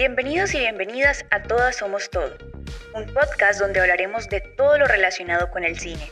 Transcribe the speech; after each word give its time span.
Bienvenidos 0.00 0.54
y 0.54 0.58
bienvenidas 0.60 1.26
a 1.28 1.42
Todas 1.42 1.76
Somos 1.76 2.08
Todo, 2.08 2.34
un 2.94 3.04
podcast 3.12 3.60
donde 3.60 3.80
hablaremos 3.80 4.30
de 4.30 4.40
todo 4.40 4.78
lo 4.78 4.86
relacionado 4.86 5.50
con 5.50 5.62
el 5.62 5.78
cine. 5.78 6.10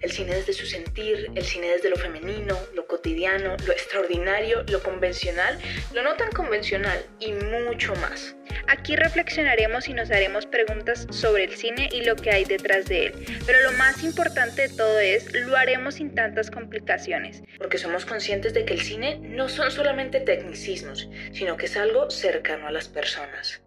El 0.00 0.10
cine 0.10 0.34
desde 0.34 0.52
su 0.52 0.66
sentir, 0.66 1.30
el 1.34 1.44
cine 1.44 1.68
desde 1.68 1.90
lo 1.90 1.96
femenino, 1.96 2.56
lo 2.74 2.86
cotidiano, 2.86 3.56
lo 3.66 3.72
extraordinario, 3.72 4.62
lo 4.68 4.82
convencional, 4.82 5.58
lo 5.92 6.02
no 6.02 6.14
tan 6.16 6.30
convencional 6.30 7.04
y 7.18 7.32
mucho 7.32 7.94
más. 7.96 8.36
Aquí 8.68 8.96
reflexionaremos 8.96 9.88
y 9.88 9.94
nos 9.94 10.10
haremos 10.10 10.46
preguntas 10.46 11.06
sobre 11.10 11.44
el 11.44 11.56
cine 11.56 11.88
y 11.92 12.02
lo 12.02 12.16
que 12.16 12.30
hay 12.30 12.44
detrás 12.44 12.86
de 12.86 13.06
él. 13.06 13.12
Pero 13.46 13.62
lo 13.62 13.72
más 13.72 14.04
importante 14.04 14.68
de 14.68 14.68
todo 14.68 15.00
es, 15.00 15.32
lo 15.34 15.56
haremos 15.56 15.94
sin 15.94 16.14
tantas 16.14 16.50
complicaciones. 16.50 17.42
Porque 17.58 17.78
somos 17.78 18.04
conscientes 18.04 18.54
de 18.54 18.64
que 18.64 18.74
el 18.74 18.80
cine 18.80 19.18
no 19.22 19.48
son 19.48 19.70
solamente 19.70 20.20
tecnicismos, 20.20 21.08
sino 21.32 21.56
que 21.56 21.66
es 21.66 21.76
algo 21.76 22.10
cercano 22.10 22.68
a 22.68 22.72
las 22.72 22.88
personas. 22.88 23.62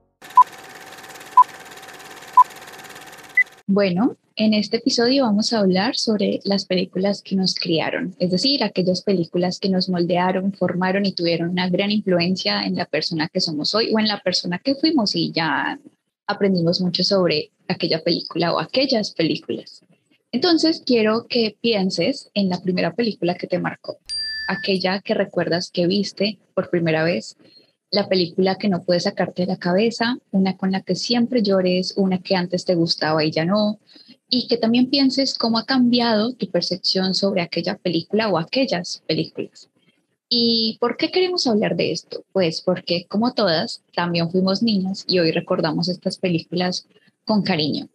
Bueno, 3.66 4.18
en 4.36 4.54
este 4.54 4.78
episodio 4.78 5.24
vamos 5.24 5.52
a 5.52 5.60
hablar 5.60 5.96
sobre 5.96 6.40
las 6.44 6.66
películas 6.66 7.22
que 7.22 7.36
nos 7.36 7.56
criaron, 7.56 8.16
es 8.20 8.32
decir, 8.32 8.64
aquellas 8.64 9.02
películas 9.02 9.60
que 9.60 9.70
nos 9.70 9.90
moldearon, 9.90 10.54
formaron 10.54 11.06
y 11.06 11.14
tuvieron 11.14 11.50
una 11.50 11.70
gran 11.70 11.92
influencia 11.92 12.64
en 12.64 12.76
la 12.76 12.86
persona 12.86 13.28
que 13.28 13.42
somos 13.42 13.76
hoy 13.76 13.92
o 13.94 14.00
en 14.00 14.08
la 14.08 14.20
persona 14.22 14.60
que 14.60 14.76
fuimos 14.76 15.16
y 15.16 15.32
ya 15.32 15.80
aprendimos 16.28 16.82
mucho 16.82 17.04
sobre 17.04 17.52
aquella 17.68 18.02
película 18.04 18.54
o 18.54 18.60
aquellas 18.60 19.12
películas. 19.12 19.82
Entonces, 20.32 20.82
quiero 20.86 21.28
que 21.28 21.58
pienses 21.60 22.30
en 22.34 22.48
la 22.48 22.62
primera 22.62 22.94
película 22.94 23.36
que 23.36 23.48
te 23.48 23.60
marcó, 23.60 23.98
aquella 24.48 25.02
que 25.02 25.14
recuerdas 25.14 25.72
que 25.72 25.88
viste 25.88 26.40
por 26.54 26.70
primera 26.70 27.04
vez, 27.04 27.36
la 27.92 28.08
película 28.08 28.56
que 28.56 28.70
no 28.70 28.84
puedes 28.84 29.04
sacarte 29.04 29.42
de 29.42 29.50
la 29.50 29.58
cabeza, 29.58 30.18
una 30.32 30.56
con 30.56 30.72
la 30.72 30.82
que 30.82 30.96
siempre 30.96 31.44
llores, 31.44 31.94
una 31.98 32.20
que 32.20 32.38
antes 32.38 32.64
te 32.64 32.76
gustaba 32.76 33.26
y 33.26 33.32
ya 33.32 33.44
no, 33.44 33.80
y 34.34 34.48
que 34.48 34.56
también 34.56 34.90
pienses 34.90 35.38
cómo 35.38 35.60
ha 35.60 35.66
cambiado 35.66 36.34
tu 36.34 36.50
percepción 36.50 37.14
sobre 37.14 37.42
aquella 37.42 37.78
película 37.78 38.30
o 38.30 38.38
aquellas 38.38 39.04
películas. 39.06 39.70
¿Y 40.30 40.78
por 40.80 40.96
qué 40.96 41.12
queremos 41.12 41.46
hablar 41.46 41.76
de 41.76 41.92
esto? 41.92 42.24
Pues 42.32 42.62
porque 42.62 43.06
como 43.10 43.34
todas, 43.34 43.84
también 43.94 44.32
fuimos 44.32 44.64
niñas 44.64 45.04
y 45.06 45.20
hoy 45.20 45.32
recordamos 45.32 45.90
estas 45.90 46.18
películas 46.18 46.88
con 47.26 47.44
cariño. 47.44 47.90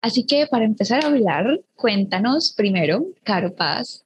Así 0.00 0.24
que 0.24 0.46
para 0.46 0.66
empezar 0.66 1.02
a 1.02 1.08
hablar, 1.08 1.62
cuéntanos 1.74 2.52
primero, 2.52 3.06
Caro 3.24 3.56
Paz, 3.56 4.03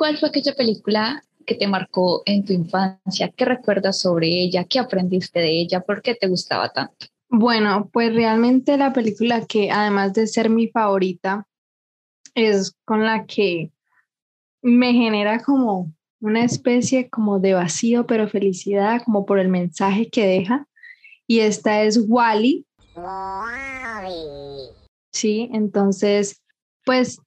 ¿Cuál 0.00 0.16
fue 0.16 0.30
aquella 0.30 0.54
película 0.54 1.22
que 1.44 1.54
te 1.54 1.66
marcó 1.66 2.22
en 2.24 2.42
tu 2.42 2.54
infancia? 2.54 3.30
¿Qué 3.36 3.44
recuerdas 3.44 3.98
sobre 3.98 4.28
ella? 4.28 4.64
¿Qué 4.64 4.78
aprendiste 4.78 5.40
de 5.40 5.60
ella? 5.60 5.82
¿Por 5.82 6.00
qué 6.00 6.14
te 6.14 6.26
gustaba 6.26 6.70
tanto? 6.70 7.04
Bueno, 7.28 7.90
pues 7.92 8.14
realmente 8.14 8.78
la 8.78 8.94
película 8.94 9.44
que 9.44 9.70
además 9.70 10.14
de 10.14 10.26
ser 10.26 10.48
mi 10.48 10.68
favorita 10.68 11.46
es 12.34 12.74
con 12.86 13.04
la 13.04 13.26
que 13.26 13.72
me 14.62 14.94
genera 14.94 15.42
como 15.42 15.92
una 16.18 16.44
especie 16.44 17.10
como 17.10 17.38
de 17.38 17.52
vacío 17.52 18.06
pero 18.06 18.26
felicidad 18.26 19.02
como 19.04 19.26
por 19.26 19.38
el 19.38 19.48
mensaje 19.48 20.08
que 20.08 20.26
deja 20.26 20.66
y 21.26 21.40
esta 21.40 21.82
es 21.82 22.02
Wally. 22.08 22.64
Sí, 25.12 25.50
entonces 25.52 26.40
pues 26.86 27.20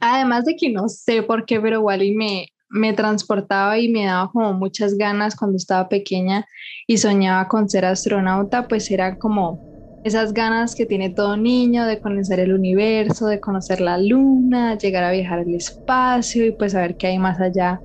Además 0.00 0.44
de 0.44 0.56
que 0.56 0.70
no 0.70 0.88
sé 0.88 1.22
por 1.22 1.44
qué, 1.44 1.60
pero 1.60 1.80
Wally 1.80 2.14
me, 2.14 2.48
me 2.68 2.92
transportaba 2.92 3.78
y 3.78 3.88
me 3.88 4.04
daba 4.04 4.30
como 4.30 4.52
muchas 4.52 4.94
ganas 4.96 5.36
cuando 5.36 5.56
estaba 5.56 5.88
pequeña 5.88 6.46
y 6.86 6.98
soñaba 6.98 7.48
con 7.48 7.68
ser 7.68 7.84
astronauta, 7.84 8.68
pues 8.68 8.90
era 8.90 9.16
como 9.16 9.62
esas 10.04 10.32
ganas 10.32 10.74
que 10.74 10.86
tiene 10.86 11.10
todo 11.10 11.36
niño 11.36 11.84
de 11.84 12.00
conocer 12.00 12.40
el 12.40 12.52
universo, 12.52 13.26
de 13.26 13.40
conocer 13.40 13.80
la 13.80 13.98
luna, 13.98 14.78
llegar 14.78 15.04
a 15.04 15.10
viajar 15.10 15.40
al 15.40 15.54
espacio 15.54 16.46
y 16.46 16.52
pues 16.52 16.72
saber 16.72 16.96
qué 16.96 17.08
hay 17.08 17.18
más 17.18 17.40
allá 17.40 17.82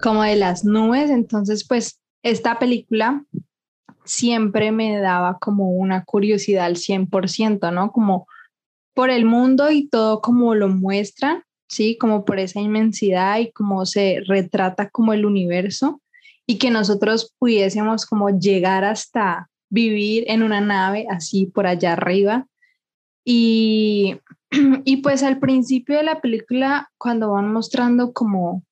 como 0.00 0.22
de 0.22 0.36
las 0.36 0.64
nubes. 0.64 1.10
Entonces, 1.10 1.66
pues 1.66 2.00
esta 2.22 2.58
película 2.58 3.24
siempre 4.04 4.70
me 4.72 4.98
daba 4.98 5.38
como 5.38 5.70
una 5.70 6.04
curiosidad 6.04 6.66
al 6.66 6.76
100%, 6.76 7.70
¿no? 7.72 7.90
Como 7.90 8.26
por 8.94 9.10
el 9.10 9.24
mundo 9.24 9.70
y 9.70 9.88
todo 9.88 10.20
como 10.20 10.54
lo 10.54 10.68
muestran 10.68 11.42
¿sí? 11.68 11.96
Como 11.98 12.24
por 12.24 12.38
esa 12.38 12.60
inmensidad 12.60 13.38
y 13.38 13.52
cómo 13.52 13.86
se 13.86 14.20
retrata 14.26 14.88
como 14.90 15.12
el 15.12 15.24
universo 15.24 16.00
y 16.46 16.58
que 16.58 16.70
nosotros 16.70 17.34
pudiésemos 17.38 18.06
como 18.06 18.30
llegar 18.30 18.84
hasta 18.84 19.50
vivir 19.68 20.24
en 20.28 20.42
una 20.42 20.60
nave 20.60 21.06
así 21.10 21.46
por 21.46 21.66
allá 21.66 21.94
arriba. 21.94 22.46
Y, 23.24 24.20
y 24.84 24.98
pues 24.98 25.22
al 25.22 25.38
principio 25.40 25.96
de 25.96 26.04
la 26.04 26.20
película, 26.20 26.90
cuando 26.98 27.32
van 27.32 27.52
mostrando 27.52 28.12
como, 28.12 28.62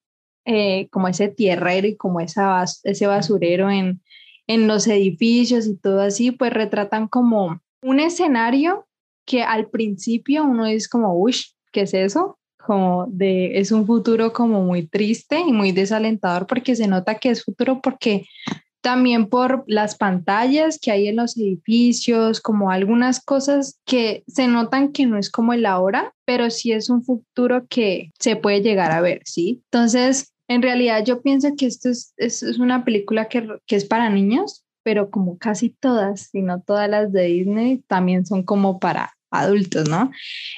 eh, 0.44 0.88
como 0.90 1.08
ese 1.08 1.28
tierrero 1.28 1.88
y 1.88 1.96
como 1.96 2.20
esa, 2.20 2.64
ese 2.84 3.06
basurero 3.06 3.70
en, 3.70 4.00
en 4.46 4.68
los 4.68 4.86
edificios 4.86 5.66
y 5.66 5.76
todo 5.76 6.00
así, 6.00 6.30
pues 6.30 6.52
retratan 6.52 7.08
como 7.08 7.60
un 7.82 8.00
escenario 8.00 8.86
que 9.26 9.42
al 9.42 9.68
principio 9.68 10.44
uno 10.44 10.66
dice 10.66 10.88
como, 10.90 11.14
uy, 11.18 11.34
¿qué 11.72 11.82
es 11.82 11.94
eso? 11.94 12.38
Como 12.66 13.06
de, 13.08 13.58
es 13.58 13.72
un 13.72 13.86
futuro 13.86 14.32
como 14.32 14.62
muy 14.62 14.86
triste 14.86 15.40
y 15.40 15.52
muy 15.52 15.72
desalentador 15.72 16.46
porque 16.46 16.76
se 16.76 16.88
nota 16.88 17.16
que 17.16 17.30
es 17.30 17.44
futuro 17.44 17.80
porque 17.82 18.26
también 18.84 19.28
por 19.30 19.64
las 19.66 19.96
pantallas 19.96 20.78
que 20.78 20.90
hay 20.90 21.08
en 21.08 21.16
los 21.16 21.38
edificios, 21.38 22.42
como 22.42 22.70
algunas 22.70 23.24
cosas 23.24 23.80
que 23.86 24.24
se 24.26 24.46
notan 24.46 24.92
que 24.92 25.06
no 25.06 25.16
es 25.16 25.30
como 25.30 25.54
el 25.54 25.64
ahora, 25.64 26.12
pero 26.26 26.50
sí 26.50 26.70
es 26.70 26.90
un 26.90 27.02
futuro 27.02 27.64
que 27.66 28.10
se 28.18 28.36
puede 28.36 28.60
llegar 28.60 28.92
a 28.92 29.00
ver, 29.00 29.22
¿sí? 29.24 29.62
Entonces, 29.72 30.34
en 30.48 30.60
realidad 30.60 31.02
yo 31.02 31.22
pienso 31.22 31.48
que 31.56 31.64
esto 31.64 31.88
es, 31.88 32.12
es, 32.18 32.42
es 32.42 32.58
una 32.58 32.84
película 32.84 33.28
que, 33.28 33.48
que 33.66 33.76
es 33.76 33.86
para 33.86 34.10
niños, 34.10 34.64
pero 34.82 35.10
como 35.10 35.38
casi 35.38 35.70
todas, 35.70 36.28
si 36.30 36.42
no 36.42 36.60
todas 36.60 36.90
las 36.90 37.10
de 37.10 37.22
Disney, 37.24 37.82
también 37.88 38.26
son 38.26 38.42
como 38.42 38.78
para 38.78 39.14
adultos, 39.40 39.88
¿no? 39.88 40.10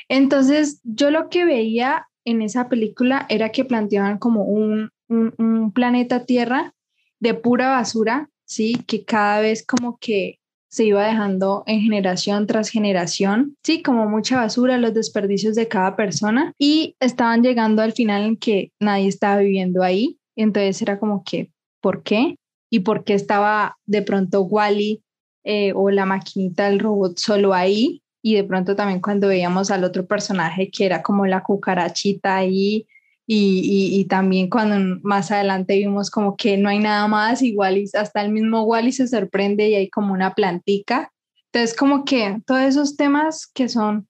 Entonces, 0.08 0.80
yo 0.84 1.10
lo 1.10 1.28
que 1.28 1.44
veía 1.44 2.06
en 2.24 2.42
esa 2.42 2.68
película 2.68 3.26
era 3.28 3.50
que 3.50 3.64
planteaban 3.64 4.18
como 4.18 4.44
un, 4.44 4.90
un, 5.08 5.72
planeta 5.72 6.24
Tierra 6.24 6.74
de 7.20 7.34
pura 7.34 7.70
basura, 7.70 8.28
¿sí? 8.44 8.82
Que 8.86 9.04
cada 9.04 9.40
vez 9.40 9.64
como 9.64 9.98
que 9.98 10.38
se 10.68 10.84
iba 10.84 11.06
dejando 11.06 11.62
en 11.66 11.80
generación 11.80 12.46
tras 12.46 12.68
generación, 12.68 13.56
sí, 13.64 13.82
como 13.82 14.08
mucha 14.08 14.36
basura, 14.36 14.76
los 14.76 14.92
desperdicios 14.92 15.54
de 15.54 15.68
cada 15.68 15.96
persona 15.96 16.52
y 16.58 16.96
estaban 17.00 17.42
llegando 17.42 17.82
al 17.82 17.92
final 17.92 18.24
en 18.24 18.36
que 18.36 18.72
nadie 18.80 19.08
estaba 19.08 19.38
viviendo 19.38 19.82
ahí, 19.82 20.18
entonces 20.34 20.82
era 20.82 20.98
como 20.98 21.22
que, 21.24 21.50
¿por 21.80 22.02
qué? 22.02 22.36
¿Y 22.70 22.80
por 22.80 23.04
qué 23.04 23.14
estaba 23.14 23.76
de 23.86 24.02
pronto 24.02 24.42
Wally 24.42 25.02
eh, 25.44 25.72
o 25.74 25.90
la 25.90 26.04
maquinita 26.04 26.68
del 26.68 26.80
robot 26.80 27.18
solo 27.18 27.54
ahí? 27.54 28.02
Y 28.26 28.34
de 28.34 28.42
pronto 28.42 28.74
también 28.74 29.00
cuando 29.00 29.28
veíamos 29.28 29.70
al 29.70 29.84
otro 29.84 30.04
personaje 30.04 30.68
que 30.68 30.84
era 30.84 31.00
como 31.00 31.26
la 31.26 31.44
cucarachita 31.44 32.34
ahí 32.34 32.88
y, 33.24 34.00
y, 34.00 34.04
también 34.06 34.50
cuando 34.50 34.98
más 35.04 35.30
adelante 35.30 35.76
vimos 35.76 36.10
como 36.10 36.36
que 36.36 36.56
no 36.56 36.68
hay 36.68 36.80
nada 36.80 37.06
más 37.06 37.40
igual 37.42 37.78
y 37.78 37.88
hasta 37.96 38.22
el 38.22 38.32
mismo 38.32 38.64
Wally 38.64 38.90
se 38.90 39.06
sorprende 39.06 39.68
y 39.68 39.76
hay 39.76 39.90
como 39.90 40.12
una 40.12 40.34
plantica. 40.34 41.12
Entonces 41.52 41.76
como 41.76 42.04
que 42.04 42.40
todos 42.46 42.62
esos 42.62 42.96
temas 42.96 43.46
que 43.46 43.68
son 43.68 44.08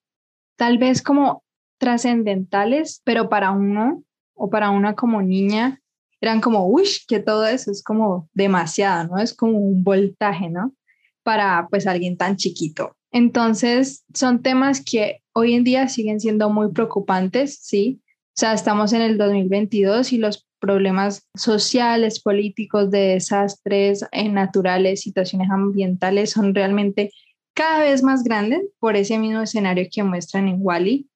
tal 0.57 0.79
vez 0.79 1.03
como 1.03 1.45
trascendentales, 1.77 3.03
pero 3.05 3.29
para 3.29 3.51
uno 3.51 4.03
o 4.35 4.49
para 4.49 4.71
una 4.71 4.95
como 4.95 5.21
niña 5.21 5.83
eran 6.23 6.41
como, 6.41 6.67
uy, 6.67 6.89
que 7.07 7.21
todo 7.21 7.47
eso 7.47 7.71
es 7.71 7.83
como 7.83 8.31
demasiado, 8.33 9.09
¿no? 9.09 9.19
Es 9.19 9.35
como 9.35 9.59
un 9.59 9.85
voltaje, 9.85 10.49
¿no? 10.49 10.73
Para 11.23 11.69
pues 11.69 11.87
alguien 11.87 12.17
tan 12.17 12.37
chiquito. 12.37 12.97
Entonces, 13.17 14.05
son 14.13 14.43
temas 14.43 14.85
que 14.85 15.23
hoy 15.33 15.55
en 15.55 15.65
día 15.65 15.89
siguen 15.89 16.21
siendo 16.21 16.51
muy 16.51 16.71
preocupantes, 16.73 17.59
¿sí? 17.63 18.03
O 18.05 18.35
sea, 18.35 18.53
estamos 18.53 18.93
en 18.93 19.01
el 19.01 19.17
2022 19.17 20.13
y 20.13 20.19
los 20.19 20.47
problemas 20.59 21.27
sociales, 21.35 22.21
políticos, 22.21 22.91
de 22.91 23.15
desastres 23.15 24.05
eh, 24.13 24.29
naturales, 24.29 25.01
situaciones 25.01 25.49
ambientales 25.51 26.29
son 26.33 26.55
realmente 26.55 27.11
cada 27.55 27.79
vez 27.79 28.03
más 28.03 28.23
grandes 28.23 28.61
por 28.81 28.97
ese 28.97 29.19
mismo 29.19 29.41
escenario 29.41 29.87
que 29.91 30.03
muestran 30.03 30.49
en 30.49 30.59
Wally. 30.61 31.09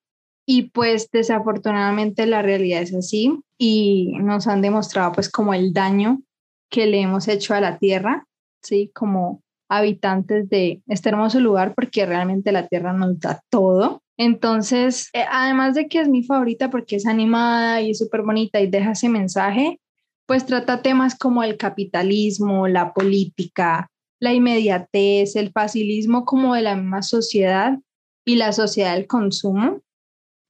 Y 0.47 0.71
pues 0.71 1.07
desafortunadamente 1.11 2.25
la 2.25 2.41
realidad 2.41 2.81
es 2.81 2.95
así 2.95 3.43
y 3.59 4.17
nos 4.17 4.47
han 4.47 4.63
demostrado 4.63 5.11
pues 5.11 5.29
como 5.29 5.53
el 5.53 5.71
daño 5.71 6.23
que 6.67 6.87
le 6.87 6.99
hemos 6.99 7.27
hecho 7.27 7.53
a 7.53 7.61
la 7.61 7.77
Tierra, 7.77 8.25
¿sí? 8.63 8.89
Como 8.91 9.43
habitantes 9.71 10.49
de 10.49 10.81
este 10.87 11.09
hermoso 11.09 11.39
lugar 11.39 11.73
porque 11.73 12.05
realmente 12.05 12.51
la 12.51 12.67
tierra 12.67 12.91
nos 12.91 13.17
da 13.21 13.41
todo. 13.49 14.03
Entonces, 14.17 15.09
eh, 15.13 15.23
además 15.31 15.75
de 15.75 15.87
que 15.87 16.01
es 16.01 16.09
mi 16.09 16.23
favorita 16.23 16.69
porque 16.69 16.97
es 16.97 17.07
animada 17.07 17.81
y 17.81 17.91
es 17.91 17.99
súper 17.99 18.21
bonita 18.21 18.59
y 18.59 18.67
deja 18.67 18.91
ese 18.91 19.07
mensaje, 19.07 19.79
pues 20.25 20.45
trata 20.45 20.81
temas 20.81 21.17
como 21.17 21.41
el 21.41 21.55
capitalismo, 21.55 22.67
la 22.67 22.93
política, 22.93 23.89
la 24.19 24.33
inmediatez, 24.33 25.37
el 25.37 25.51
facilismo 25.51 26.25
como 26.25 26.53
de 26.53 26.63
la 26.63 26.75
misma 26.75 27.01
sociedad 27.01 27.79
y 28.25 28.35
la 28.35 28.51
sociedad 28.51 28.95
del 28.95 29.07
consumo 29.07 29.79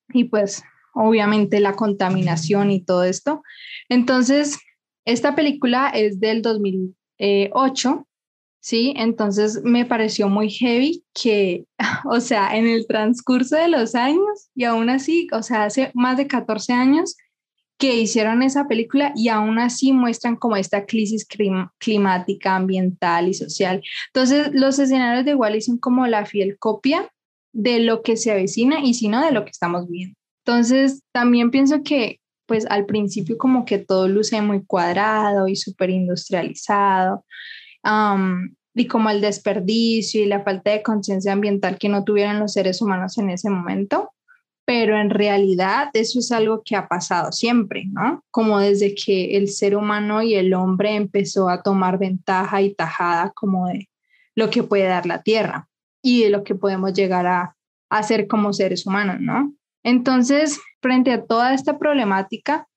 y 0.09 0.25
pues 0.25 0.63
obviamente 0.95 1.59
la 1.59 1.75
contaminación 1.75 2.71
y 2.71 2.83
todo 2.83 3.03
esto. 3.03 3.43
Entonces, 3.87 4.57
esta 5.05 5.35
película 5.35 5.89
es 5.89 6.19
del 6.19 6.41
2008, 6.41 8.07
¿sí? 8.61 8.93
Entonces 8.95 9.61
me 9.63 9.85
pareció 9.85 10.29
muy 10.29 10.49
heavy 10.49 11.03
que, 11.13 11.65
o 12.09 12.21
sea, 12.21 12.55
en 12.55 12.67
el 12.67 12.87
transcurso 12.87 13.57
de 13.57 13.67
los 13.67 13.95
años 13.95 14.49
y 14.55 14.63
aún 14.63 14.89
así, 14.89 15.27
o 15.33 15.43
sea, 15.43 15.65
hace 15.65 15.91
más 15.93 16.15
de 16.15 16.27
14 16.27 16.71
años 16.71 17.17
que 17.77 17.95
hicieron 17.95 18.43
esa 18.43 18.67
película 18.67 19.11
y 19.15 19.29
aún 19.29 19.57
así 19.57 19.91
muestran 19.91 20.35
como 20.35 20.55
esta 20.55 20.85
crisis 20.85 21.27
climática, 21.79 22.55
ambiental 22.55 23.27
y 23.27 23.33
social. 23.33 23.81
Entonces, 24.13 24.51
los 24.53 24.77
escenarios 24.77 25.25
de 25.25 25.33
Wally 25.33 25.61
son 25.61 25.79
como 25.79 26.05
la 26.05 26.27
fiel 26.27 26.59
copia 26.59 27.09
de 27.53 27.79
lo 27.79 28.03
que 28.03 28.17
se 28.17 28.31
avecina 28.31 28.81
y 28.81 28.93
si 28.93 29.07
no, 29.07 29.25
de 29.25 29.31
lo 29.31 29.43
que 29.45 29.49
estamos 29.49 29.89
viendo. 29.89 30.15
Entonces, 30.45 31.01
también 31.11 31.49
pienso 31.49 31.81
que 31.81 32.19
pues 32.45 32.65
al 32.69 32.85
principio 32.85 33.37
como 33.37 33.65
que 33.65 33.77
todo 33.77 34.07
luce 34.07 34.41
muy 34.41 34.63
cuadrado 34.65 35.47
y 35.47 35.55
súper 35.55 35.89
industrializado, 35.89 37.25
y 37.83 38.87
como 38.87 39.09
el 39.09 39.21
desperdicio 39.21 40.21
y 40.21 40.27
la 40.27 40.43
falta 40.43 40.71
de 40.71 40.83
conciencia 40.83 41.33
ambiental 41.33 41.77
que 41.77 41.89
no 41.89 42.03
tuvieran 42.03 42.39
los 42.39 42.53
seres 42.53 42.81
humanos 42.81 43.17
en 43.17 43.29
ese 43.29 43.49
momento, 43.49 44.11
pero 44.65 44.97
en 44.97 45.09
realidad 45.09 45.89
eso 45.93 46.19
es 46.19 46.31
algo 46.31 46.61
que 46.63 46.75
ha 46.75 46.87
pasado 46.87 47.31
siempre, 47.31 47.85
¿no? 47.91 48.23
Como 48.31 48.59
desde 48.59 48.95
que 48.95 49.35
el 49.35 49.49
ser 49.49 49.75
humano 49.75 50.21
y 50.21 50.35
el 50.35 50.53
hombre 50.53 50.95
empezó 50.95 51.49
a 51.49 51.61
tomar 51.61 51.97
ventaja 51.97 52.61
y 52.61 52.73
tajada 52.73 53.31
como 53.31 53.67
de 53.67 53.89
lo 54.35 54.49
que 54.49 54.63
puede 54.63 54.85
dar 54.85 55.05
la 55.05 55.23
Tierra 55.23 55.67
y 56.01 56.23
de 56.23 56.29
lo 56.29 56.43
que 56.43 56.55
podemos 56.55 56.93
llegar 56.93 57.25
a 57.27 57.55
hacer 57.89 58.27
como 58.27 58.53
seres 58.53 58.85
humanos, 58.85 59.17
¿no? 59.19 59.53
Entonces, 59.83 60.61
frente 60.81 61.11
a 61.11 61.25
toda 61.25 61.53
esta 61.53 61.77
problemática, 61.77 62.67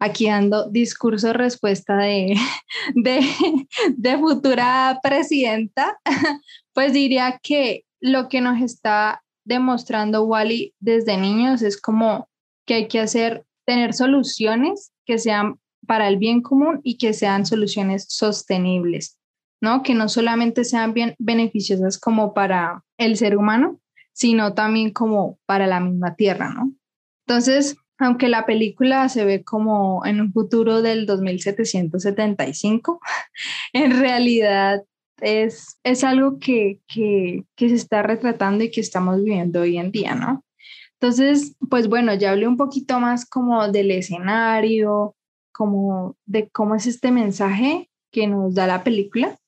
aquí 0.00 0.26
dando 0.26 0.68
discurso 0.68 1.32
respuesta 1.32 1.96
de, 1.96 2.36
de, 3.96 4.18
futura 4.18 4.98
presidenta, 5.02 6.00
pues 6.74 6.92
diría 6.92 7.38
que 7.42 7.84
lo 8.00 8.28
que 8.28 8.40
nos 8.40 8.60
está 8.60 9.22
demostrando 9.44 10.24
Wally 10.24 10.74
desde 10.80 11.16
niños 11.16 11.62
es 11.62 11.80
como 11.80 12.28
que 12.66 12.74
hay 12.74 12.88
que 12.88 13.00
hacer, 13.00 13.44
tener 13.66 13.94
soluciones 13.94 14.92
que 15.04 15.18
sean 15.18 15.60
para 15.86 16.08
el 16.08 16.16
bien 16.18 16.40
común 16.40 16.80
y 16.82 16.98
que 16.98 17.12
sean 17.12 17.44
soluciones 17.44 18.06
sostenibles, 18.08 19.18
¿no? 19.60 19.82
Que 19.82 19.94
no 19.94 20.08
solamente 20.08 20.64
sean 20.64 20.94
bien 20.94 21.14
beneficiosas 21.18 21.98
como 21.98 22.32
para 22.32 22.84
el 22.96 23.16
ser 23.16 23.36
humano, 23.36 23.80
sino 24.12 24.54
también 24.54 24.92
como 24.92 25.38
para 25.46 25.66
la 25.66 25.80
misma 25.80 26.14
tierra, 26.14 26.52
¿no? 26.54 26.72
Entonces, 27.26 27.76
aunque 28.00 28.28
la 28.28 28.46
película 28.46 29.08
se 29.08 29.24
ve 29.24 29.44
como 29.44 30.04
en 30.04 30.20
un 30.20 30.32
futuro 30.32 30.82
del 30.82 31.06
2775, 31.06 33.00
en 33.72 34.00
realidad 34.00 34.82
es, 35.20 35.78
es 35.84 36.02
algo 36.02 36.38
que, 36.38 36.80
que, 36.88 37.44
que 37.54 37.68
se 37.68 37.74
está 37.74 38.02
retratando 38.02 38.64
y 38.64 38.70
que 38.70 38.80
estamos 38.80 39.22
viviendo 39.22 39.60
hoy 39.60 39.78
en 39.78 39.92
día, 39.92 40.14
¿no? 40.14 40.44
Entonces, 40.94 41.56
pues 41.68 41.88
bueno, 41.88 42.14
ya 42.14 42.30
hablé 42.30 42.46
un 42.46 42.56
poquito 42.56 43.00
más 43.00 43.24
como 43.24 43.68
del 43.68 43.90
escenario, 43.90 45.14
como 45.52 46.16
de 46.26 46.48
cómo 46.48 46.74
es 46.74 46.86
este 46.86 47.10
mensaje 47.10 47.90
que 48.10 48.26
nos 48.26 48.54
da 48.54 48.66
la 48.66 48.82
película, 48.82 49.38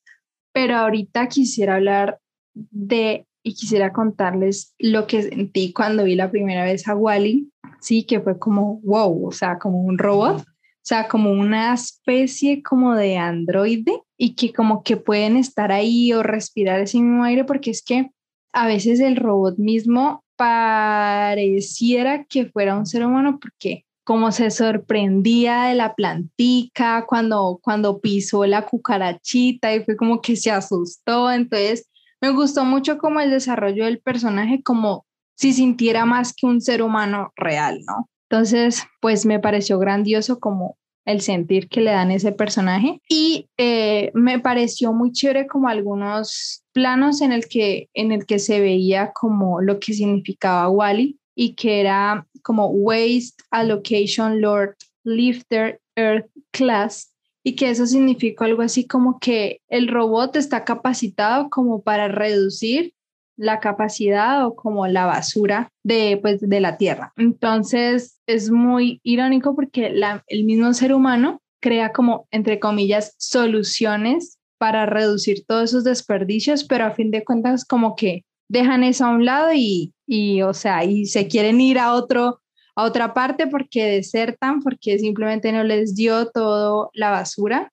pero 0.52 0.76
ahorita 0.76 1.28
quisiera 1.28 1.76
hablar 1.76 2.18
de 2.54 3.26
y 3.42 3.54
quisiera 3.54 3.92
contarles 3.92 4.74
lo 4.78 5.06
que 5.06 5.22
sentí 5.22 5.72
cuando 5.72 6.04
vi 6.04 6.14
la 6.14 6.30
primera 6.30 6.64
vez 6.64 6.86
a 6.86 6.94
Wally, 6.94 7.51
sí, 7.82 8.04
que 8.04 8.20
fue 8.20 8.38
como 8.38 8.80
wow, 8.82 9.28
o 9.28 9.32
sea, 9.32 9.58
como 9.58 9.82
un 9.82 9.98
robot, 9.98 10.40
o 10.40 10.84
sea, 10.84 11.08
como 11.08 11.30
una 11.30 11.74
especie 11.74 12.62
como 12.62 12.94
de 12.94 13.18
androide 13.18 14.02
y 14.16 14.34
que 14.34 14.52
como 14.52 14.82
que 14.82 14.96
pueden 14.96 15.36
estar 15.36 15.70
ahí 15.72 16.12
o 16.12 16.22
respirar 16.22 16.80
ese 16.80 16.98
mismo 16.98 17.24
aire 17.24 17.44
porque 17.44 17.70
es 17.70 17.82
que 17.82 18.10
a 18.52 18.66
veces 18.66 19.00
el 19.00 19.16
robot 19.16 19.58
mismo 19.58 20.24
pareciera 20.36 22.24
que 22.24 22.46
fuera 22.46 22.76
un 22.76 22.86
ser 22.86 23.04
humano 23.04 23.38
porque 23.40 23.84
como 24.04 24.32
se 24.32 24.50
sorprendía 24.50 25.64
de 25.64 25.74
la 25.74 25.94
plantica 25.94 27.04
cuando, 27.06 27.60
cuando 27.62 28.00
pisó 28.00 28.44
la 28.46 28.66
cucarachita 28.66 29.74
y 29.74 29.84
fue 29.84 29.96
como 29.96 30.20
que 30.20 30.34
se 30.36 30.50
asustó, 30.50 31.30
entonces 31.30 31.88
me 32.20 32.30
gustó 32.30 32.64
mucho 32.64 32.98
como 32.98 33.20
el 33.20 33.30
desarrollo 33.30 33.84
del 33.84 34.00
personaje, 34.00 34.62
como 34.62 35.06
si 35.42 35.52
sintiera 35.52 36.06
más 36.06 36.32
que 36.32 36.46
un 36.46 36.60
ser 36.60 36.82
humano 36.82 37.32
real, 37.34 37.80
¿no? 37.84 38.08
Entonces, 38.30 38.84
pues 39.00 39.26
me 39.26 39.40
pareció 39.40 39.76
grandioso 39.80 40.38
como 40.38 40.78
el 41.04 41.20
sentir 41.20 41.68
que 41.68 41.80
le 41.80 41.90
dan 41.90 42.12
ese 42.12 42.30
personaje 42.30 43.00
y 43.08 43.48
eh, 43.58 44.12
me 44.14 44.38
pareció 44.38 44.92
muy 44.92 45.10
chévere 45.10 45.48
como 45.48 45.66
algunos 45.66 46.62
planos 46.72 47.22
en 47.22 47.32
el 47.32 47.48
que 47.48 47.88
en 47.92 48.12
el 48.12 48.24
que 48.24 48.38
se 48.38 48.60
veía 48.60 49.10
como 49.12 49.60
lo 49.60 49.80
que 49.80 49.94
significaba 49.94 50.68
Wally 50.68 51.18
y 51.34 51.54
que 51.54 51.80
era 51.80 52.24
como 52.44 52.68
Waste 52.68 53.42
Allocation 53.50 54.40
Lord 54.40 54.76
Lifter 55.02 55.80
Earth 55.96 56.30
Class 56.52 57.12
y 57.42 57.56
que 57.56 57.68
eso 57.68 57.88
significa 57.88 58.44
algo 58.44 58.62
así 58.62 58.86
como 58.86 59.18
que 59.18 59.60
el 59.68 59.88
robot 59.88 60.36
está 60.36 60.64
capacitado 60.64 61.50
como 61.50 61.82
para 61.82 62.06
reducir 62.06 62.94
la 63.42 63.58
capacidad 63.58 64.46
o 64.46 64.54
como 64.54 64.86
la 64.86 65.04
basura 65.04 65.68
de, 65.82 66.18
pues, 66.22 66.40
de 66.40 66.60
la 66.60 66.76
Tierra. 66.76 67.12
Entonces 67.16 68.20
es 68.26 68.50
muy 68.50 69.00
irónico 69.02 69.54
porque 69.56 69.90
la, 69.90 70.22
el 70.28 70.44
mismo 70.44 70.72
ser 70.74 70.94
humano 70.94 71.40
crea 71.60 71.92
como, 71.92 72.26
entre 72.30 72.60
comillas, 72.60 73.14
soluciones 73.18 74.38
para 74.58 74.86
reducir 74.86 75.44
todos 75.44 75.70
esos 75.70 75.84
desperdicios, 75.84 76.64
pero 76.64 76.84
a 76.84 76.92
fin 76.92 77.10
de 77.10 77.24
cuentas 77.24 77.64
como 77.64 77.96
que 77.96 78.24
dejan 78.48 78.84
eso 78.84 79.06
a 79.06 79.10
un 79.10 79.24
lado 79.24 79.50
y, 79.52 79.92
y 80.06 80.42
o 80.42 80.54
sea, 80.54 80.84
y 80.84 81.06
se 81.06 81.26
quieren 81.26 81.60
ir 81.60 81.78
a 81.78 81.94
otro 81.94 82.38
a 82.74 82.84
otra 82.84 83.12
parte 83.12 83.48
porque 83.48 83.84
desertan, 83.84 84.62
porque 84.62 84.98
simplemente 84.98 85.52
no 85.52 85.62
les 85.62 85.94
dio 85.94 86.30
todo 86.30 86.90
la 86.94 87.10
basura. 87.10 87.70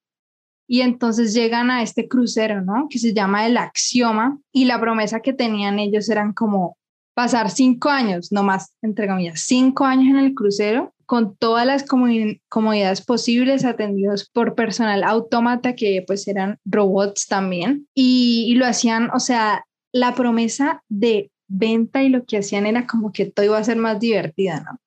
Y 0.71 0.81
entonces 0.81 1.33
llegan 1.33 1.71
a 1.71 1.81
este 1.81 2.07
crucero, 2.07 2.61
¿no? 2.61 2.85
Que 2.91 2.99
se 2.99 3.11
llama 3.11 3.47
el 3.47 3.57
Axioma 3.57 4.37
y 4.53 4.65
la 4.65 4.79
promesa 4.79 5.19
que 5.19 5.33
tenían 5.33 5.79
ellos 5.79 6.07
eran 6.09 6.31
como 6.31 6.77
pasar 7.15 7.49
cinco 7.49 7.89
años, 7.89 8.31
no 8.31 8.43
más, 8.43 8.75
entre 8.83 9.07
comillas, 9.07 9.41
cinco 9.41 9.85
años 9.85 10.11
en 10.11 10.17
el 10.23 10.35
crucero 10.35 10.93
con 11.07 11.35
todas 11.35 11.65
las 11.65 11.85
comodidades 11.85 13.01
posibles 13.01 13.65
atendidos 13.65 14.29
por 14.29 14.53
personal 14.53 15.03
autómata 15.03 15.73
que 15.73 16.03
pues 16.05 16.27
eran 16.27 16.59
robots 16.65 17.25
también 17.25 17.87
y, 17.95 18.53
lo 18.53 18.67
hacían, 18.67 19.09
o 19.09 19.19
sea, 19.19 19.65
la 19.91 20.13
promesa 20.13 20.83
de 20.87 21.31
venta 21.47 22.03
y 22.03 22.09
lo 22.09 22.25
que 22.25 22.37
hacían 22.37 22.67
era 22.67 22.85
como 22.85 23.11
que 23.11 23.25
todo 23.25 23.43
iba 23.43 23.57
a 23.57 23.63
ser 23.63 23.77
más 23.77 23.99
divertida, 23.99 24.59
¿no? 24.59 24.77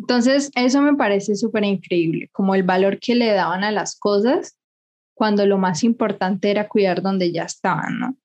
Entonces, 0.00 0.50
eso 0.56 0.82
me 0.82 0.96
parece 0.96 1.36
súper 1.36 1.62
increíble, 1.62 2.28
como 2.32 2.56
el 2.56 2.64
valor 2.64 2.98
que 2.98 3.14
le 3.14 3.30
daban 3.30 3.62
a 3.62 3.70
las 3.70 3.94
cosas 3.94 4.56
cuando 5.14 5.46
lo 5.46 5.58
más 5.58 5.84
importante 5.84 6.50
era 6.50 6.68
cuidar 6.68 7.02
donde 7.02 7.32
ya 7.32 7.44
estaban, 7.44 7.98
¿no? 7.98 8.16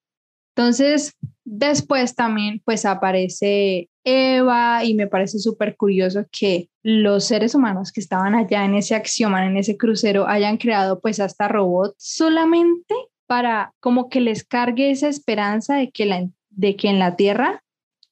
Entonces, 0.56 1.16
después 1.46 2.16
también 2.16 2.62
pues 2.66 2.86
aparece 2.86 3.90
Eva 4.04 4.84
y 4.84 4.96
me 4.96 5.06
parece 5.06 5.38
súper 5.38 5.78
curioso 5.78 6.26
que 6.32 6.70
los 6.82 7.26
seres 7.26 7.54
humanos 7.54 7.92
que 7.92 8.00
estaban 8.00 8.34
allá 8.34 8.66
en 8.66 8.74
ese 8.74 8.96
axioma, 8.96 9.46
en 9.46 9.58
ese 9.58 9.78
crucero, 9.78 10.28
hayan 10.28 10.58
creado 10.58 11.00
pues 11.00 11.20
hasta 11.20 11.48
robots 11.48 11.96
solamente 12.00 12.96
para 13.28 13.74
como 13.80 14.10
que 14.10 14.20
les 14.20 14.44
cargue 14.44 14.90
esa 14.90 15.10
esperanza 15.10 15.76
de 15.76 15.92
que, 15.92 16.06
la, 16.06 16.28
de 16.50 16.76
que 16.76 16.88
en 16.88 16.98
la 16.98 17.16
Tierra, 17.16 17.64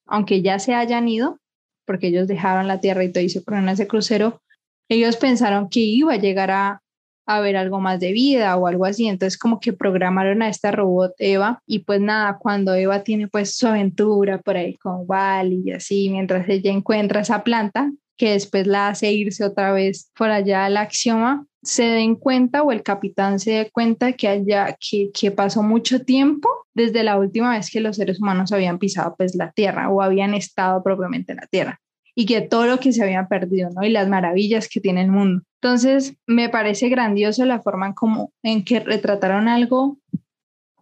aunque 0.05 0.41
ya 0.44 0.60
se 0.60 0.75
hayan 0.75 1.08
ido, 1.08 1.39
porque 1.86 2.08
ellos 2.08 2.27
dejaron 2.27 2.67
la 2.67 2.79
Tierra 2.79 3.03
y 3.03 3.12
todo 3.12 3.24
y 3.24 3.27
ese 3.27 3.88
crucero, 3.88 4.41
ellos 4.88 5.17
pensaron 5.17 5.70
que 5.70 5.79
iba 5.79 6.13
a 6.13 6.17
llegar 6.17 6.51
a, 6.51 6.84
a 7.25 7.39
ver 7.39 7.58
algo 7.58 7.79
más 7.79 8.00
de 8.00 8.12
vida 8.12 8.55
o 8.58 8.67
algo 8.67 8.86
así, 8.86 9.08
entonces 9.08 9.38
como 9.38 9.60
que 9.60 9.74
programaron 9.74 10.41
a 10.41 10.50
esta 10.50 10.72
robot 10.72 11.13
Eva 11.17 11.60
y 11.65 11.79
pues 11.79 12.01
nada, 12.01 12.38
cuando 12.39 12.74
Eva 12.74 13.03
tiene 13.03 13.27
pues 13.27 13.55
su 13.55 13.67
aventura 13.67 14.39
por 14.39 14.58
ahí 14.58 14.75
con 14.75 15.03
Wally 15.08 15.63
y 15.65 15.72
así, 15.72 16.10
mientras 16.10 16.48
ella 16.50 16.72
encuentra 16.72 17.22
esa 17.22 17.44
planta, 17.44 17.91
que 18.17 18.32
después 18.32 18.65
la 18.67 18.89
hace 18.89 19.12
irse 19.12 19.44
otra 19.44 19.74
vez 19.74 20.12
por 20.17 20.29
allá 20.29 20.65
al 20.65 20.77
axioma, 20.77 21.46
se 21.63 21.84
den 21.84 22.15
cuenta 22.15 22.63
o 22.63 22.72
el 22.72 22.84
capitán 22.84 23.39
se 23.39 23.51
dé 23.51 23.72
cuenta 23.72 24.13
que, 24.13 24.27
haya, 24.27 24.77
que, 24.79 25.10
que 25.12 25.32
pasó 25.32 25.63
mucho 25.63 26.01
tiempo 26.01 26.48
desde 26.74 27.03
la 27.03 27.17
última 27.17 27.51
vez 27.51 27.70
que 27.72 27.82
los 27.82 27.96
seres 27.98 28.22
humanos 28.22 28.51
habían 28.51 28.77
pisado 28.77 29.15
pues 29.17 29.36
la 29.36 29.51
Tierra 29.51 29.89
o 29.89 30.01
habían 30.01 30.34
estado 30.34 30.84
propiamente 30.84 31.32
en 31.34 31.38
la 31.38 31.48
Tierra 31.48 31.82
y 32.15 32.25
que 32.25 32.41
todo 32.41 32.65
lo 32.65 32.79
que 32.79 32.93
se 32.93 33.03
había 33.03 33.27
perdido, 33.27 33.69
¿no? 33.72 33.84
Y 33.84 33.89
las 33.89 34.07
maravillas 34.07 34.69
que 34.69 34.79
tiene 34.79 35.01
el 35.01 35.12
mundo. 35.12 35.43
Entonces, 35.62 36.15
me 36.25 36.50
parece 36.50 36.89
grandioso 36.89 37.45
la 37.45 37.62
forma 37.62 37.88
en, 37.88 37.93
como, 37.93 38.31
en 38.41 38.63
que 38.63 38.79
retrataron 38.79 39.48
algo 39.48 39.98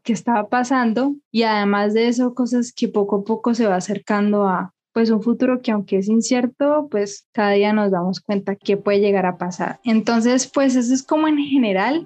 que 0.04 0.14
estaba 0.14 0.48
pasando 0.48 1.16
y 1.32 1.44
además 1.44 1.94
de 1.94 2.08
eso, 2.08 2.36
cosas 2.36 2.74
que 2.74 2.88
poco 2.88 3.18
a 3.18 3.24
poco 3.24 3.54
se 3.54 3.66
va 3.66 3.78
acercando 3.78 4.48
a 4.48 4.74
pues 4.92 5.10
un 5.10 5.24
futuro 5.24 5.62
que 5.62 5.72
aunque 5.72 5.98
es 5.98 6.08
incierto, 6.08 6.88
pues 6.92 7.28
cada 7.32 7.52
día 7.52 7.74
nos 7.74 7.90
damos 7.90 8.20
cuenta 8.20 8.56
que 8.56 8.78
puede 8.78 9.00
llegar 9.00 9.26
a 9.26 9.38
pasar. 9.38 9.80
Entonces, 9.84 10.46
pues 10.46 10.76
eso 10.76 10.94
es 10.94 11.02
como 11.02 11.28
en 11.28 11.38
general 11.40 12.06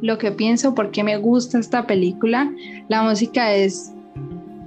lo 0.00 0.16
que 0.16 0.32
pienso, 0.32 0.74
porque 0.74 1.04
me 1.04 1.18
gusta 1.18 1.58
esta 1.58 1.86
película. 1.86 2.50
La 2.88 3.02
música 3.02 3.52
es, 3.52 3.92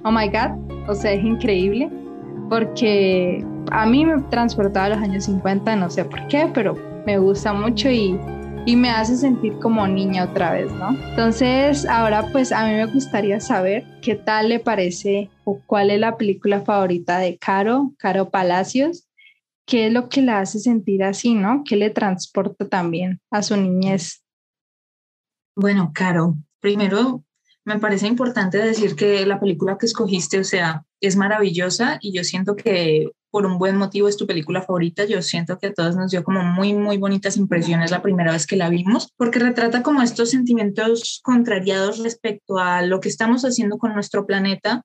oh 0.04 0.12
my 0.12 0.28
god, 0.28 0.90
o 0.90 0.94
sea, 0.94 1.14
es 1.14 1.24
increíble, 1.24 1.90
porque 2.50 3.46
a 3.72 3.86
mí 3.86 4.06
me 4.06 4.22
transportaba 4.24 4.86
a 4.86 4.90
los 4.90 5.00
años 5.00 5.26
50, 5.26 5.76
no 5.76 5.90
sé 5.90 6.06
por 6.06 6.28
qué, 6.28 6.50
pero 6.54 6.76
me 7.06 7.18
gusta 7.18 7.54
mucho 7.54 7.90
y, 7.90 8.20
y 8.66 8.76
me 8.76 8.90
hace 8.90 9.16
sentir 9.16 9.54
como 9.60 9.88
niña 9.88 10.26
otra 10.26 10.52
vez, 10.54 10.72
¿no? 10.72 10.90
Entonces, 11.10 11.86
ahora 11.86 12.28
pues 12.32 12.52
a 12.52 12.66
mí 12.66 12.74
me 12.74 12.86
gustaría 12.86 13.40
saber 13.40 13.86
qué 14.02 14.16
tal 14.16 14.50
le 14.50 14.60
parece 14.60 15.30
o 15.44 15.60
cuál 15.66 15.92
es 15.92 16.00
la 16.00 16.18
película 16.18 16.62
favorita 16.62 17.20
de 17.20 17.38
Caro, 17.38 17.94
Caro 17.98 18.30
Palacios, 18.30 19.08
qué 19.66 19.88
es 19.88 19.94
lo 19.94 20.10
que 20.10 20.22
la 20.22 20.40
hace 20.40 20.60
sentir 20.60 21.04
así, 21.04 21.34
¿no? 21.34 21.64
¿Qué 21.66 21.76
le 21.76 21.90
transporta 21.90 22.68
también 22.68 23.20
a 23.32 23.42
su 23.42 23.58
niñez? 23.58 24.24
Bueno, 25.56 25.92
Caro, 25.94 26.36
primero 26.60 27.24
me 27.66 27.80
parece 27.80 28.08
importante 28.08 28.60
decir 28.60 28.96
que 28.96 29.26
la 29.26 29.40
película 29.40 29.78
que 29.78 29.88
escogiste, 29.88 30.40
o 30.40 30.44
sea, 30.44 30.86
es 31.02 31.16
maravillosa 31.16 31.98
y 32.00 32.14
yo 32.14 32.24
siento 32.24 32.56
que 32.56 33.12
por 33.32 33.46
un 33.46 33.58
buen 33.58 33.76
motivo 33.76 34.08
es 34.08 34.16
tu 34.16 34.28
película 34.28 34.62
favorita. 34.62 35.04
Yo 35.04 35.22
siento 35.22 35.58
que 35.58 35.68
a 35.68 35.74
todos 35.74 35.96
nos 35.96 36.12
dio 36.12 36.24
como 36.24 36.44
muy, 36.44 36.74
muy 36.74 36.98
bonitas 36.98 37.36
impresiones 37.36 37.92
la 37.92 38.02
primera 38.02 38.32
vez 38.32 38.48
que 38.48 38.56
la 38.56 38.70
vimos, 38.70 39.12
porque 39.18 39.40
retrata 39.40 39.84
como 39.84 40.02
estos 40.02 40.30
sentimientos 40.30 41.20
contrariados 41.24 42.02
respecto 42.02 42.60
a 42.60 42.84
lo 42.84 43.02
que 43.02 43.10
estamos 43.10 43.44
haciendo 43.44 43.78
con 43.78 43.94
nuestro 43.94 44.26
planeta 44.26 44.84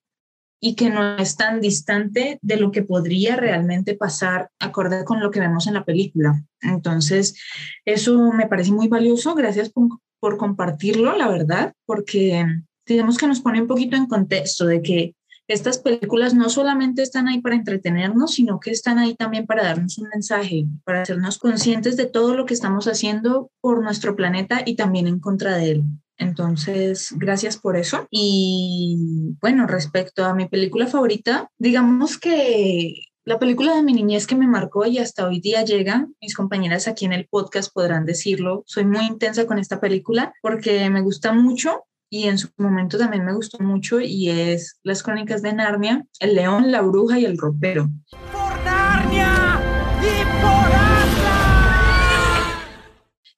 y 0.59 0.75
que 0.75 0.91
no 0.91 1.17
es 1.17 1.37
tan 1.37 1.61
distante 1.61 2.39
de 2.43 2.57
lo 2.57 2.71
que 2.71 2.83
podría 2.83 3.37
realmente 3.37 3.95
pasar 3.95 4.51
acorde 4.59 5.05
con 5.05 5.21
lo 5.21 5.31
que 5.31 5.41
vemos 5.41 5.67
en 5.67 5.75
la 5.75 5.85
película. 5.85 6.43
Entonces, 6.61 7.37
eso 7.85 8.33
me 8.33 8.47
parece 8.47 8.73
muy 8.73 8.89
valioso. 8.89 9.35
Gracias 9.35 9.71
por, 9.71 9.89
por 10.19 10.39
compartirlo, 10.39 11.17
la 11.17 11.29
verdad, 11.29 11.73
porque 11.87 12.45
digamos 12.95 13.19
que 13.19 13.27
nos 13.27 13.41
pone 13.41 13.61
un 13.61 13.69
poquito 13.69 13.97
en 13.97 14.07
contexto 14.07 14.67
de 14.67 14.83
que 14.83 15.15
estas 15.49 15.79
películas 15.79 16.33
no 16.33 16.49
solamente 16.49 17.03
están 17.03 17.27
ahí 17.27 17.41
para 17.41 17.57
entretenernos, 17.57 18.35
sino 18.35 18.61
que 18.61 18.71
están 18.71 18.99
ahí 18.99 19.17
también 19.17 19.47
para 19.47 19.65
darnos 19.65 19.99
un 19.99 20.09
mensaje, 20.09 20.67
para 20.85 21.03
hacernos 21.03 21.39
conscientes 21.39 21.97
de 21.97 22.07
todo 22.07 22.37
lo 22.37 22.47
que 22.47 22.55
estamos 22.55 22.87
haciendo 22.87 23.51
por 23.61 23.83
nuestro 23.83 24.15
planeta 24.15 24.63
y 24.65 24.77
también 24.77 25.09
en 25.09 25.19
contra 25.19 25.57
de 25.57 25.71
él. 25.73 25.85
Entonces, 26.19 27.15
gracias 27.17 27.57
por 27.57 27.77
eso. 27.77 28.07
Y 28.11 29.35
bueno, 29.41 29.67
respecto 29.67 30.25
a 30.25 30.35
mi 30.35 30.47
película 30.49 30.87
favorita, 30.87 31.51
digamos 31.59 32.19
que 32.19 32.95
la 33.25 33.39
película 33.39 33.75
de 33.75 33.83
mi 33.83 33.93
niñez 33.93 34.27
que 34.27 34.37
me 34.37 34.47
marcó 34.47 34.87
y 34.87 34.99
hasta 34.99 35.27
hoy 35.27 35.41
día 35.41 35.65
llega, 35.65 36.07
mis 36.21 36.35
compañeras 36.35 36.89
aquí 36.89 37.07
en 37.07 37.13
el 37.13 37.27
podcast 37.27 37.73
podrán 37.73 38.07
decirlo, 38.07 38.63
soy 38.67 38.85
muy 38.85 39.05
intensa 39.05 39.47
con 39.47 39.59
esta 39.59 39.81
película 39.81 40.33
porque 40.43 40.89
me 40.91 41.01
gusta 41.01 41.33
mucho 41.33 41.85
y 42.11 42.27
en 42.27 42.37
su 42.37 42.49
momento 42.59 42.99
también 42.99 43.25
me 43.25 43.33
gustó 43.33 43.63
mucho 43.63 44.01
y 44.01 44.29
es 44.29 44.81
Las 44.83 45.03
Crónicas 45.03 45.43
de 45.43 45.53
Narnia, 45.53 46.05
El 46.19 46.35
León, 46.35 46.73
la 46.73 46.83
Bruja 46.83 47.19
y 47.21 47.25
el 47.25 47.39
Ropero. 47.39 47.89
¡Por 48.33 48.65
Narnia! 48.65 49.61
¡Y 50.03 50.25
por 50.43 50.90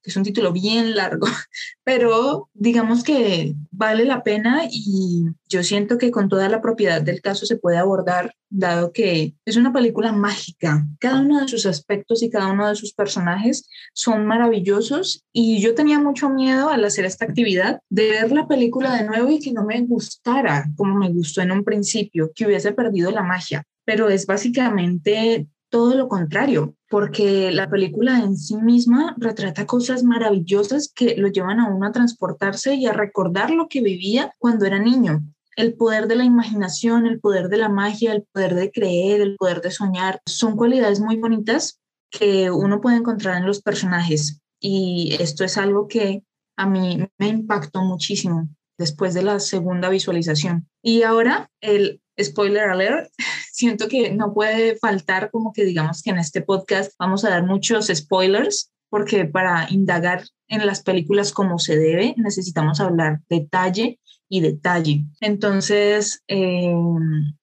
es 0.04 0.16
un 0.16 0.22
título 0.22 0.52
bien 0.52 0.94
largo, 0.94 1.26
pero 1.84 2.50
digamos 2.54 3.02
que 3.02 3.54
vale 3.70 4.04
la 4.04 4.22
pena 4.22 4.62
y 4.70 5.24
yo 5.48 5.62
siento 5.62 5.98
que 5.98 6.10
con 6.10 6.28
toda 6.28 6.48
la 6.48 6.60
propiedad 6.60 7.02
del 7.02 7.20
caso 7.20 7.46
se 7.46 7.56
puede 7.56 7.78
abordar, 7.78 8.34
dado 8.50 8.92
que 8.92 9.34
es 9.44 9.56
una 9.56 9.72
película 9.72 10.12
mágica. 10.12 10.86
Cada 10.98 11.20
uno 11.20 11.40
de 11.40 11.48
sus 11.48 11.66
aspectos 11.66 12.22
y 12.22 12.30
cada 12.30 12.52
uno 12.52 12.68
de 12.68 12.74
sus 12.74 12.92
personajes 12.92 13.68
son 13.94 14.26
maravillosos 14.26 15.24
y 15.32 15.60
yo 15.60 15.74
tenía 15.74 15.98
mucho 15.98 16.28
miedo 16.28 16.68
al 16.68 16.84
hacer 16.84 17.04
esta 17.04 17.24
actividad 17.24 17.80
de 17.88 18.10
ver 18.10 18.32
la 18.32 18.46
película 18.46 18.96
de 18.96 19.04
nuevo 19.04 19.30
y 19.30 19.40
que 19.40 19.52
no 19.52 19.64
me 19.64 19.80
gustara 19.82 20.66
como 20.76 20.96
me 20.96 21.10
gustó 21.10 21.42
en 21.42 21.52
un 21.52 21.64
principio, 21.64 22.32
que 22.34 22.46
hubiese 22.46 22.72
perdido 22.72 23.10
la 23.10 23.22
magia 23.22 23.64
pero 23.84 24.08
es 24.08 24.26
básicamente 24.26 25.48
todo 25.68 25.94
lo 25.94 26.08
contrario, 26.08 26.74
porque 26.92 27.50
la 27.52 27.70
película 27.70 28.18
en 28.18 28.36
sí 28.36 28.54
misma 28.54 29.16
retrata 29.16 29.64
cosas 29.64 30.04
maravillosas 30.04 30.92
que 30.94 31.16
lo 31.16 31.28
llevan 31.28 31.58
a 31.58 31.70
uno 31.74 31.86
a 31.86 31.92
transportarse 31.92 32.74
y 32.74 32.84
a 32.84 32.92
recordar 32.92 33.50
lo 33.50 33.66
que 33.66 33.80
vivía 33.80 34.34
cuando 34.38 34.66
era 34.66 34.78
niño. 34.78 35.22
El 35.56 35.72
poder 35.72 36.06
de 36.06 36.16
la 36.16 36.24
imaginación, 36.24 37.06
el 37.06 37.18
poder 37.18 37.48
de 37.48 37.56
la 37.56 37.70
magia, 37.70 38.12
el 38.12 38.24
poder 38.30 38.54
de 38.54 38.70
creer, 38.70 39.22
el 39.22 39.36
poder 39.36 39.62
de 39.62 39.70
soñar, 39.70 40.20
son 40.26 40.54
cualidades 40.54 41.00
muy 41.00 41.16
bonitas 41.16 41.80
que 42.10 42.50
uno 42.50 42.82
puede 42.82 42.98
encontrar 42.98 43.38
en 43.38 43.46
los 43.46 43.62
personajes. 43.62 44.42
Y 44.60 45.16
esto 45.18 45.44
es 45.44 45.56
algo 45.56 45.88
que 45.88 46.24
a 46.58 46.66
mí 46.66 47.08
me 47.16 47.28
impactó 47.28 47.80
muchísimo 47.80 48.50
después 48.76 49.14
de 49.14 49.22
la 49.22 49.40
segunda 49.40 49.88
visualización. 49.88 50.68
Y 50.82 51.04
ahora 51.04 51.50
el 51.62 52.01
spoiler 52.20 52.70
alert, 52.70 53.10
siento 53.52 53.88
que 53.88 54.12
no 54.12 54.32
puede 54.34 54.76
faltar 54.76 55.30
como 55.30 55.52
que 55.52 55.64
digamos 55.64 56.02
que 56.02 56.10
en 56.10 56.18
este 56.18 56.42
podcast 56.42 56.92
vamos 56.98 57.24
a 57.24 57.30
dar 57.30 57.44
muchos 57.44 57.88
spoilers 57.88 58.70
porque 58.90 59.24
para 59.24 59.68
indagar 59.70 60.24
en 60.48 60.66
las 60.66 60.82
películas 60.82 61.32
como 61.32 61.58
se 61.58 61.76
debe 61.76 62.14
necesitamos 62.18 62.80
hablar 62.80 63.20
detalle 63.28 63.98
y 64.28 64.40
detalle. 64.40 65.04
Entonces, 65.20 66.22
em, 66.26 67.34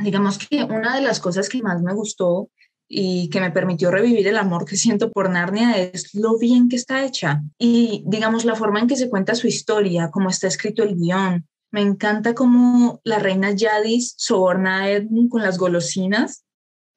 digamos 0.00 0.38
que 0.38 0.64
una 0.64 0.96
de 0.96 1.02
las 1.02 1.20
cosas 1.20 1.48
que 1.48 1.62
más 1.62 1.82
me 1.82 1.94
gustó 1.94 2.50
y 2.88 3.28
que 3.30 3.40
me 3.40 3.50
permitió 3.50 3.90
revivir 3.90 4.26
el 4.28 4.38
amor 4.38 4.64
que 4.64 4.76
siento 4.76 5.10
por 5.10 5.28
Narnia 5.28 5.76
es 5.76 6.14
lo 6.14 6.38
bien 6.38 6.68
que 6.68 6.76
está 6.76 7.04
hecha 7.04 7.42
y 7.58 8.02
digamos 8.06 8.44
la 8.44 8.54
forma 8.54 8.80
en 8.80 8.86
que 8.86 8.96
se 8.96 9.10
cuenta 9.10 9.34
su 9.34 9.46
historia, 9.46 10.10
cómo 10.10 10.30
está 10.30 10.46
escrito 10.46 10.82
el 10.82 10.96
guion, 10.96 11.46
me 11.70 11.82
encanta 11.82 12.34
cómo 12.34 13.00
la 13.04 13.18
reina 13.18 13.52
Yadis 13.52 14.14
soborna 14.16 14.82
a 14.82 14.90
Edmund 14.90 15.30
con 15.30 15.42
las 15.42 15.58
golosinas. 15.58 16.44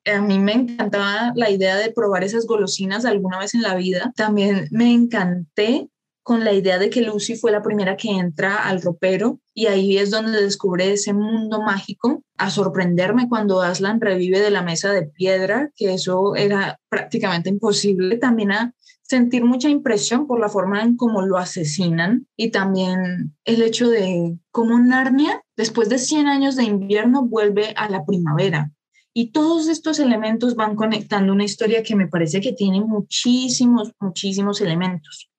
A 0.05 0.21
mí 0.21 0.39
me 0.39 0.53
encantaba 0.53 1.33
la 1.35 1.49
idea 1.49 1.75
de 1.77 1.91
probar 1.91 2.23
esas 2.23 2.47
golosinas 2.47 3.05
alguna 3.05 3.39
vez 3.39 3.53
en 3.53 3.61
la 3.61 3.75
vida. 3.75 4.13
También 4.15 4.67
me 4.71 4.91
encanté 4.91 5.89
con 6.23 6.43
la 6.43 6.53
idea 6.53 6.77
de 6.77 6.89
que 6.89 7.01
Lucy 7.01 7.35
fue 7.35 7.51
la 7.51 7.63
primera 7.63 7.97
que 7.97 8.09
entra 8.09 8.63
al 8.63 8.81
ropero 8.81 9.39
y 9.53 9.65
ahí 9.65 9.97
es 9.97 10.11
donde 10.11 10.41
descubre 10.41 10.93
ese 10.93 11.13
mundo 11.13 11.61
mágico, 11.61 12.23
a 12.37 12.49
sorprenderme 12.49 13.27
cuando 13.27 13.61
Aslan 13.61 13.99
revive 13.99 14.39
de 14.39 14.51
la 14.51 14.61
mesa 14.61 14.93
de 14.93 15.03
piedra, 15.03 15.71
que 15.75 15.93
eso 15.93 16.35
era 16.35 16.79
prácticamente 16.89 17.49
imposible, 17.49 18.17
también 18.17 18.51
a 18.51 18.73
sentir 19.11 19.43
mucha 19.43 19.67
impresión 19.67 20.25
por 20.25 20.39
la 20.39 20.47
forma 20.47 20.81
en 20.81 20.95
cómo 20.95 21.21
lo 21.21 21.37
asesinan 21.37 22.27
y 22.37 22.49
también 22.49 23.35
el 23.43 23.61
hecho 23.61 23.89
de 23.89 24.37
cómo 24.51 24.79
Narnia, 24.79 25.43
después 25.57 25.89
de 25.89 25.99
100 25.99 26.27
años 26.27 26.55
de 26.55 26.63
invierno, 26.63 27.27
vuelve 27.27 27.73
a 27.75 27.89
la 27.89 28.05
primavera. 28.05 28.71
Y 29.13 29.33
todos 29.33 29.67
estos 29.67 29.99
elementos 29.99 30.55
van 30.55 30.77
conectando 30.77 31.33
una 31.33 31.43
historia 31.43 31.83
que 31.83 31.97
me 31.97 32.07
parece 32.07 32.39
que 32.39 32.53
tiene 32.53 32.79
muchísimos, 32.79 33.91
muchísimos 33.99 34.61
elementos. 34.61 35.29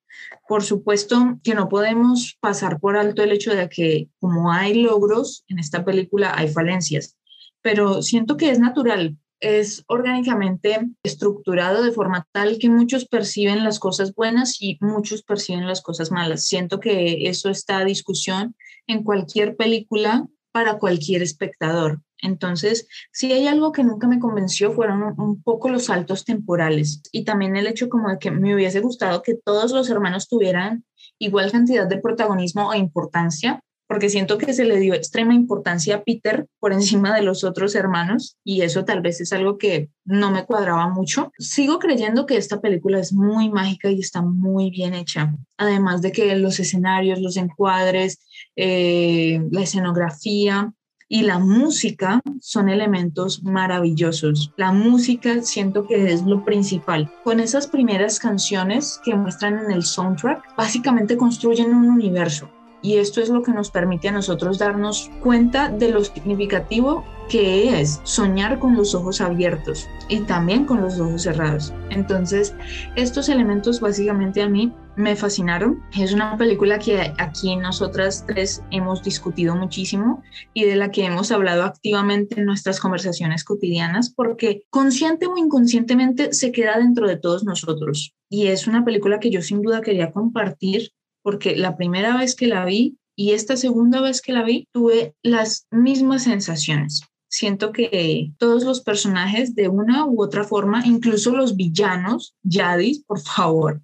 Por 0.46 0.62
supuesto 0.62 1.38
que 1.42 1.54
no 1.54 1.70
podemos 1.70 2.36
pasar 2.40 2.78
por 2.78 2.98
alto 2.98 3.22
el 3.22 3.32
hecho 3.32 3.54
de 3.54 3.70
que 3.70 4.10
como 4.20 4.52
hay 4.52 4.82
logros 4.82 5.44
en 5.48 5.58
esta 5.58 5.82
película, 5.82 6.34
hay 6.36 6.48
falencias, 6.48 7.16
pero 7.62 8.02
siento 8.02 8.36
que 8.36 8.50
es 8.50 8.58
natural 8.58 9.16
es 9.42 9.84
orgánicamente 9.88 10.88
estructurado 11.02 11.82
de 11.82 11.92
forma 11.92 12.26
tal 12.32 12.58
que 12.58 12.70
muchos 12.70 13.06
perciben 13.06 13.64
las 13.64 13.78
cosas 13.78 14.14
buenas 14.14 14.56
y 14.60 14.78
muchos 14.80 15.22
perciben 15.22 15.66
las 15.66 15.82
cosas 15.82 16.10
malas. 16.10 16.44
Siento 16.44 16.80
que 16.80 17.28
eso 17.28 17.50
está 17.50 17.84
discusión 17.84 18.54
en 18.86 19.02
cualquier 19.02 19.56
película 19.56 20.26
para 20.52 20.78
cualquier 20.78 21.22
espectador. 21.22 22.00
Entonces, 22.22 22.86
si 23.10 23.32
hay 23.32 23.48
algo 23.48 23.72
que 23.72 23.82
nunca 23.82 24.06
me 24.06 24.20
convenció 24.20 24.72
fueron 24.72 25.02
un, 25.18 25.42
poco 25.42 25.68
los 25.68 25.86
saltos 25.86 26.24
temporales 26.24 27.02
y 27.10 27.24
también 27.24 27.56
el 27.56 27.66
hecho 27.66 27.88
como 27.88 28.10
de 28.10 28.18
que 28.18 28.30
me 28.30 28.54
hubiese 28.54 28.80
gustado 28.80 29.22
que 29.22 29.34
todos 29.34 29.72
los 29.72 29.90
hermanos 29.90 30.28
tuvieran 30.28 30.84
igual 31.18 31.50
cantidad 31.50 31.88
de 31.88 31.98
protagonismo 31.98 32.68
o 32.68 32.74
importancia, 32.74 33.60
porque 33.92 34.08
siento 34.08 34.38
que 34.38 34.54
se 34.54 34.64
le 34.64 34.80
dio 34.80 34.94
extrema 34.94 35.34
importancia 35.34 35.96
a 35.96 36.02
Peter 36.02 36.46
por 36.60 36.72
encima 36.72 37.14
de 37.14 37.20
los 37.20 37.44
otros 37.44 37.74
hermanos 37.74 38.38
y 38.42 38.62
eso 38.62 38.86
tal 38.86 39.02
vez 39.02 39.20
es 39.20 39.34
algo 39.34 39.58
que 39.58 39.90
no 40.06 40.30
me 40.30 40.46
cuadraba 40.46 40.88
mucho. 40.88 41.30
Sigo 41.38 41.78
creyendo 41.78 42.24
que 42.24 42.38
esta 42.38 42.62
película 42.62 42.98
es 42.98 43.12
muy 43.12 43.50
mágica 43.50 43.90
y 43.90 44.00
está 44.00 44.22
muy 44.22 44.70
bien 44.70 44.94
hecha, 44.94 45.36
además 45.58 46.00
de 46.00 46.10
que 46.10 46.34
los 46.36 46.58
escenarios, 46.58 47.20
los 47.20 47.36
encuadres, 47.36 48.18
eh, 48.56 49.46
la 49.50 49.60
escenografía, 49.60 50.72
y 51.06 51.24
la 51.24 51.38
música 51.38 52.22
son 52.40 52.70
elementos 52.70 53.42
maravillosos. 53.42 54.50
La 54.56 54.72
música 54.72 55.42
siento 55.42 55.86
que 55.86 56.10
es 56.10 56.22
lo 56.22 56.42
principal. 56.42 57.12
Con 57.22 57.38
esas 57.38 57.66
primeras 57.66 58.18
canciones 58.18 58.98
que 59.04 59.14
muestran 59.14 59.58
en 59.58 59.72
el 59.72 59.82
soundtrack, 59.82 60.56
básicamente 60.56 61.18
construyen 61.18 61.74
un 61.74 61.90
universo. 61.90 62.48
Y 62.82 62.96
esto 62.96 63.20
es 63.20 63.28
lo 63.28 63.42
que 63.42 63.52
nos 63.52 63.70
permite 63.70 64.08
a 64.08 64.12
nosotros 64.12 64.58
darnos 64.58 65.10
cuenta 65.22 65.68
de 65.68 65.90
lo 65.90 66.04
significativo 66.04 67.04
que 67.28 67.80
es 67.80 68.00
soñar 68.02 68.58
con 68.58 68.76
los 68.76 68.94
ojos 68.94 69.20
abiertos 69.20 69.88
y 70.08 70.20
también 70.20 70.66
con 70.66 70.82
los 70.82 70.98
ojos 71.00 71.22
cerrados. 71.22 71.72
Entonces, 71.90 72.54
estos 72.96 73.28
elementos 73.28 73.80
básicamente 73.80 74.42
a 74.42 74.48
mí 74.48 74.72
me 74.96 75.16
fascinaron. 75.16 75.82
Es 75.98 76.12
una 76.12 76.36
película 76.36 76.78
que 76.78 77.14
aquí 77.18 77.56
nosotras 77.56 78.24
tres 78.26 78.62
hemos 78.70 79.02
discutido 79.02 79.56
muchísimo 79.56 80.22
y 80.52 80.64
de 80.64 80.76
la 80.76 80.90
que 80.90 81.04
hemos 81.04 81.32
hablado 81.32 81.62
activamente 81.62 82.38
en 82.38 82.46
nuestras 82.46 82.80
conversaciones 82.80 83.44
cotidianas 83.44 84.10
porque 84.10 84.64
consciente 84.68 85.26
o 85.26 85.38
inconscientemente 85.38 86.34
se 86.34 86.52
queda 86.52 86.78
dentro 86.78 87.08
de 87.08 87.16
todos 87.16 87.44
nosotros. 87.44 88.14
Y 88.28 88.48
es 88.48 88.66
una 88.66 88.84
película 88.84 89.20
que 89.20 89.30
yo 89.30 89.40
sin 89.40 89.62
duda 89.62 89.80
quería 89.80 90.12
compartir 90.12 90.90
porque 91.22 91.56
la 91.56 91.76
primera 91.76 92.16
vez 92.16 92.34
que 92.34 92.46
la 92.46 92.64
vi 92.64 92.98
y 93.16 93.32
esta 93.32 93.56
segunda 93.56 94.00
vez 94.00 94.20
que 94.20 94.32
la 94.32 94.42
vi 94.42 94.68
tuve 94.72 95.14
las 95.22 95.66
mismas 95.70 96.24
sensaciones. 96.24 97.02
Siento 97.34 97.72
que 97.72 98.30
todos 98.36 98.62
los 98.62 98.82
personajes 98.82 99.54
de 99.54 99.68
una 99.68 100.04
u 100.04 100.22
otra 100.22 100.44
forma, 100.44 100.84
incluso 100.84 101.34
los 101.34 101.56
villanos, 101.56 102.34
Yadis, 102.42 103.04
por 103.04 103.20
favor, 103.20 103.80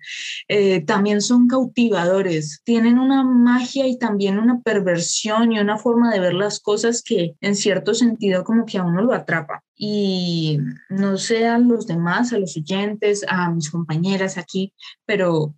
eh, 0.49 0.83
también 0.85 1.23
son 1.23 1.49
cautivadores, 1.49 2.61
tienen 2.65 2.99
una 2.99 3.25
magia 3.25 3.87
y 3.87 3.97
también 3.97 4.39
una 4.39 4.61
perversión 4.61 5.51
y 5.51 5.61
una 5.61 5.79
forma 5.79 6.13
de 6.13 6.21
ver 6.21 6.35
las 6.35 6.61
cosas 6.61 7.03
que 7.03 7.37
en 7.41 7.57
cierto 7.57 7.95
sentido 7.95 8.45
como 8.45 8.67
que 8.67 8.77
a 8.77 8.85
uno 8.85 9.01
lo 9.01 9.15
atrapa 9.15 9.65
y 9.75 10.59
no 10.91 11.17
sé 11.17 11.47
a 11.47 11.59
los 11.59 11.87
demás, 11.87 12.35
a 12.35 12.39
los 12.39 12.55
oyentes, 12.55 13.25
a 13.29 13.51
mis 13.51 13.71
compañeras 13.71 14.37
aquí, 14.37 14.75
pero 15.07 15.55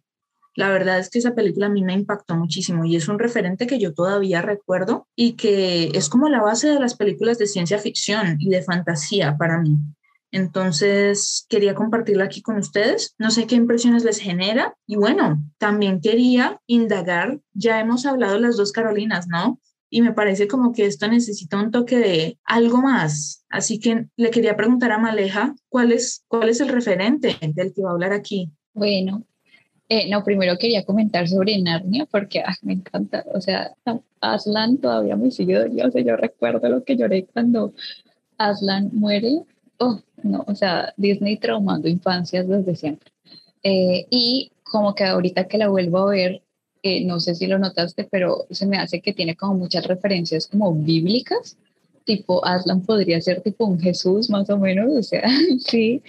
la 0.55 0.69
verdad 0.69 0.99
es 0.99 1.11
que 1.11 1.19
esa 1.19 1.35
película 1.35 1.67
a 1.67 1.71
mí 1.71 1.83
me 1.83 1.95
impactó 1.95 2.37
muchísimo 2.37 2.85
y 2.85 2.97
es 2.97 3.09
un 3.09 3.19
referente 3.19 3.67
que 3.67 3.79
yo 3.79 3.95
todavía 3.95 4.43
recuerdo 4.43 5.07
y 5.15 5.35
que 5.35 5.91
es 5.95 6.09
como 6.09 6.29
la 6.29 6.43
base 6.43 6.69
de 6.69 6.81
las 6.81 6.97
películas 6.97 7.39
de 7.39 7.47
ciencia 7.47 7.79
ficción 7.79 8.37
y 8.39 8.49
de 8.49 8.63
fantasía 8.63 9.37
para 9.37 9.61
mí. 9.61 9.79
Entonces, 10.33 11.47
quería 11.49 11.75
compartirla 11.75 12.25
aquí 12.25 12.41
con 12.41 12.57
ustedes. 12.57 13.15
No 13.19 13.31
sé 13.31 13.47
qué 13.47 13.57
impresiones 13.57 14.05
les 14.05 14.19
genera. 14.19 14.75
Y 14.87 14.97
bueno, 14.97 15.43
también 15.59 16.01
quería 16.01 16.61
indagar, 16.67 17.41
ya 17.53 17.81
hemos 17.81 18.07
hablado 18.07 18.39
las 18.39 18.57
dos 18.57 18.73
Carolinas, 18.73 19.27
¿no? 19.27 19.61
Y 19.93 20.03
me 20.03 20.13
parece 20.13 20.47
como 20.47 20.73
que 20.73 20.87
esto 20.87 21.09
necesita 21.09 21.61
un 21.61 21.73
toque 21.73 21.99
de 21.99 22.39
algo 22.45 22.81
más. 22.81 23.45
Así 23.49 23.81
que 23.81 24.07
le 24.17 24.31
quería 24.31 24.57
preguntar 24.57 24.93
a 24.93 24.99
Maleja, 24.99 25.55
¿cuál 25.69 25.91
es, 25.91 26.25
cuál 26.29 26.49
es 26.49 26.61
el 26.61 26.69
referente 26.69 27.37
del 27.41 27.73
que 27.73 27.83
va 27.83 27.91
a 27.91 27.93
hablar 27.93 28.13
aquí? 28.13 28.53
Bueno, 28.73 29.27
eh, 29.93 30.09
no, 30.09 30.23
primero 30.23 30.57
quería 30.57 30.85
comentar 30.85 31.29
sobre 31.29 31.61
Narnia 31.61 32.07
porque 32.07 32.41
ah, 32.41 32.55
me 32.63 32.75
encanta, 32.75 33.25
o 33.35 33.41
sea, 33.41 33.75
Aslan 34.21 34.79
todavía 34.79 35.17
me 35.17 35.33
sigue 35.33 35.59
doliendo, 35.59 35.89
o 35.89 35.91
sea, 35.91 36.01
yo 36.03 36.17
recuerdo 36.17 36.69
lo 36.69 36.85
que 36.85 36.97
lloré 36.97 37.27
cuando 37.27 37.75
Aslan 38.39 38.91
muere, 38.93 39.43
oh, 39.79 40.01
no, 40.23 40.45
o 40.47 40.55
sea, 40.55 40.95
Disney 40.97 41.39
traumando 41.39 41.89
infancias 41.89 42.47
desde 42.47 42.77
siempre. 42.77 43.11
Eh, 43.65 44.07
y 44.11 44.53
como 44.63 44.95
que 44.95 45.03
ahorita 45.03 45.49
que 45.49 45.59
la 45.59 45.67
vuelvo 45.67 45.99
a 45.99 46.11
ver, 46.13 46.43
eh, 46.85 47.05
no 47.05 47.19
sé 47.19 47.35
si 47.35 47.49
lo 47.49 47.59
notaste, 47.59 48.05
pero 48.05 48.47
se 48.49 48.67
me 48.67 48.79
hace 48.79 49.01
que 49.01 49.13
tiene 49.13 49.35
como 49.35 49.55
muchas 49.55 49.89
referencias 49.89 50.47
como 50.47 50.73
bíblicas, 50.73 51.59
tipo 52.05 52.45
Aslan 52.45 52.83
podría 52.83 53.21
ser 53.21 53.41
tipo 53.43 53.65
un 53.65 53.81
Jesús 53.81 54.31
más 54.31 54.49
o 54.51 54.59
menos, 54.59 54.93
o 54.93 55.03
sea, 55.03 55.23
sí, 55.67 56.03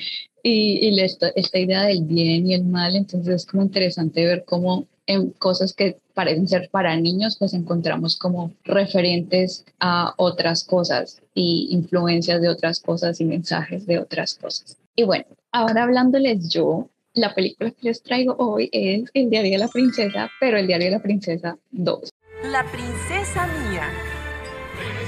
y, 0.44 0.90
y 0.90 1.00
esta, 1.00 1.30
esta, 1.36 1.60
idea 1.60 1.84
del 1.84 2.04
bien 2.04 2.48
y 2.48 2.54
el 2.54 2.64
mal, 2.64 2.96
entonces 2.96 3.36
es 3.36 3.46
como 3.46 3.64
interesante 3.64 4.26
ver 4.26 4.44
cómo 4.46 4.88
en 5.08 5.32
cosas 5.32 5.74
que 5.74 5.98
parecen 6.14 6.48
ser 6.48 6.70
para 6.72 6.96
niños, 6.96 7.36
pues 7.38 7.54
encontramos 7.54 8.18
como 8.18 8.54
referentes 8.64 9.66
a 9.80 10.14
otras 10.18 10.64
cosas 10.64 11.22
y 11.34 11.68
influencias 11.72 12.42
de 12.42 12.50
otras 12.50 12.80
cosas 12.80 13.20
y 13.20 13.26
mensajes 13.26 13.86
de 13.86 14.00
otras 14.00 14.36
cosas. 14.36 14.78
Y 14.96 15.04
bueno, 15.04 15.26
ahora 15.52 15.84
hablándoles 15.84 16.50
yo, 16.50 16.90
la 17.14 17.34
película 17.34 17.72
que 17.72 17.90
les 17.90 18.02
traigo 18.04 18.36
hoy 18.38 18.70
es 18.72 19.10
El 19.14 19.30
diario 19.30 19.52
de 19.52 19.58
la 19.58 19.68
princesa, 19.68 20.30
pero 20.40 20.58
El 20.58 20.68
diario 20.68 20.88
de 20.88 20.92
la 20.92 21.02
princesa 21.02 21.58
2. 21.72 22.10
La 22.52 22.64
princesa 22.72 23.48
mía. 23.48 24.11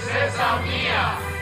Princesa 0.04 0.62
mía 0.62 1.34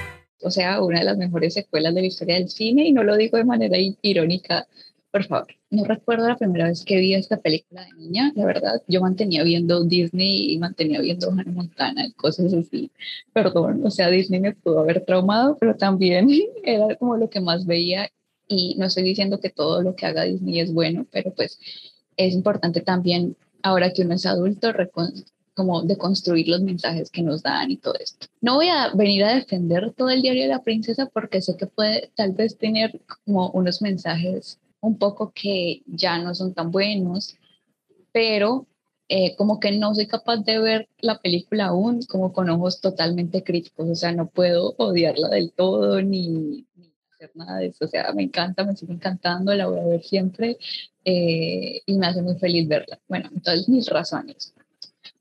o 0.43 0.49
sea, 0.49 0.81
una 0.81 0.99
de 0.99 1.05
las 1.05 1.17
mejores 1.17 1.53
secuelas 1.53 1.93
de 1.93 2.01
la 2.01 2.07
historia 2.07 2.35
del 2.35 2.49
cine 2.49 2.87
y 2.87 2.91
no 2.91 3.03
lo 3.03 3.15
digo 3.15 3.37
de 3.37 3.45
manera 3.45 3.77
irónica, 4.01 4.67
por 5.11 5.25
favor. 5.25 5.47
No 5.69 5.83
recuerdo 5.85 6.27
la 6.27 6.37
primera 6.37 6.67
vez 6.67 6.83
que 6.83 6.99
vi 6.99 7.13
esta 7.13 7.37
película 7.37 7.85
de 7.85 7.93
niña, 7.93 8.31
la 8.35 8.45
verdad, 8.45 8.81
yo 8.87 9.01
mantenía 9.01 9.43
viendo 9.43 9.83
Disney 9.83 10.51
y 10.51 10.57
mantenía 10.57 10.99
viendo 10.99 11.29
Hannah 11.29 11.51
Montana 11.51 12.05
y 12.05 12.11
cosas 12.13 12.53
así. 12.53 12.91
Perdón, 13.33 13.81
o 13.85 13.91
sea, 13.91 14.09
Disney 14.09 14.39
me 14.39 14.53
pudo 14.53 14.79
haber 14.79 15.05
traumado, 15.05 15.57
pero 15.59 15.75
también 15.75 16.29
era 16.63 16.95
como 16.95 17.17
lo 17.17 17.29
que 17.29 17.39
más 17.39 17.65
veía 17.65 18.09
y 18.47 18.75
no 18.77 18.85
estoy 18.87 19.03
diciendo 19.03 19.39
que 19.39 19.49
todo 19.49 19.81
lo 19.81 19.95
que 19.95 20.05
haga 20.05 20.23
Disney 20.23 20.59
es 20.59 20.73
bueno, 20.73 21.05
pero 21.11 21.33
pues 21.33 21.59
es 22.17 22.33
importante 22.33 22.81
también, 22.81 23.37
ahora 23.63 23.93
que 23.93 24.01
uno 24.01 24.15
es 24.15 24.25
adulto, 24.25 24.73
como 25.53 25.81
de 25.83 25.97
construir 25.97 26.47
los 26.47 26.61
mensajes 26.61 27.09
que 27.09 27.21
nos 27.21 27.43
dan 27.43 27.71
y 27.71 27.77
todo 27.77 27.95
esto. 27.99 28.27
No 28.41 28.55
voy 28.55 28.67
a 28.69 28.93
venir 28.93 29.23
a 29.23 29.35
defender 29.35 29.93
todo 29.93 30.09
el 30.09 30.21
diario 30.21 30.43
de 30.43 30.49
la 30.49 30.63
princesa 30.63 31.07
porque 31.07 31.41
sé 31.41 31.57
que 31.57 31.67
puede 31.67 32.11
tal 32.15 32.33
vez 32.33 32.57
tener 32.57 33.01
como 33.25 33.49
unos 33.51 33.81
mensajes 33.81 34.59
un 34.79 34.97
poco 34.97 35.31
que 35.33 35.83
ya 35.85 36.17
no 36.19 36.33
son 36.35 36.53
tan 36.53 36.71
buenos, 36.71 37.37
pero 38.11 38.67
eh, 39.09 39.35
como 39.35 39.59
que 39.59 39.71
no 39.77 39.93
soy 39.93 40.07
capaz 40.07 40.37
de 40.37 40.59
ver 40.59 40.89
la 40.99 41.19
película 41.19 41.65
aún 41.65 42.01
como 42.03 42.33
con 42.33 42.49
ojos 42.49 42.81
totalmente 42.81 43.43
críticos, 43.43 43.89
o 43.89 43.95
sea, 43.95 44.13
no 44.13 44.29
puedo 44.29 44.73
odiarla 44.77 45.29
del 45.29 45.51
todo 45.51 46.01
ni, 46.01 46.65
ni 46.75 46.93
hacer 47.13 47.31
nada 47.35 47.57
de 47.57 47.67
eso, 47.67 47.85
o 47.85 47.87
sea, 47.87 48.13
me 48.13 48.23
encanta, 48.23 48.63
me 48.63 48.75
sigue 48.75 48.93
encantando, 48.93 49.53
la 49.53 49.67
voy 49.67 49.79
a 49.79 49.85
ver 49.85 50.03
siempre 50.03 50.57
eh, 51.03 51.81
y 51.85 51.97
me 51.97 52.07
hace 52.07 52.21
muy 52.21 52.37
feliz 52.37 52.67
verla. 52.67 52.99
Bueno, 53.07 53.29
entonces 53.33 53.67
mis 53.67 53.87
razones. 53.89 54.53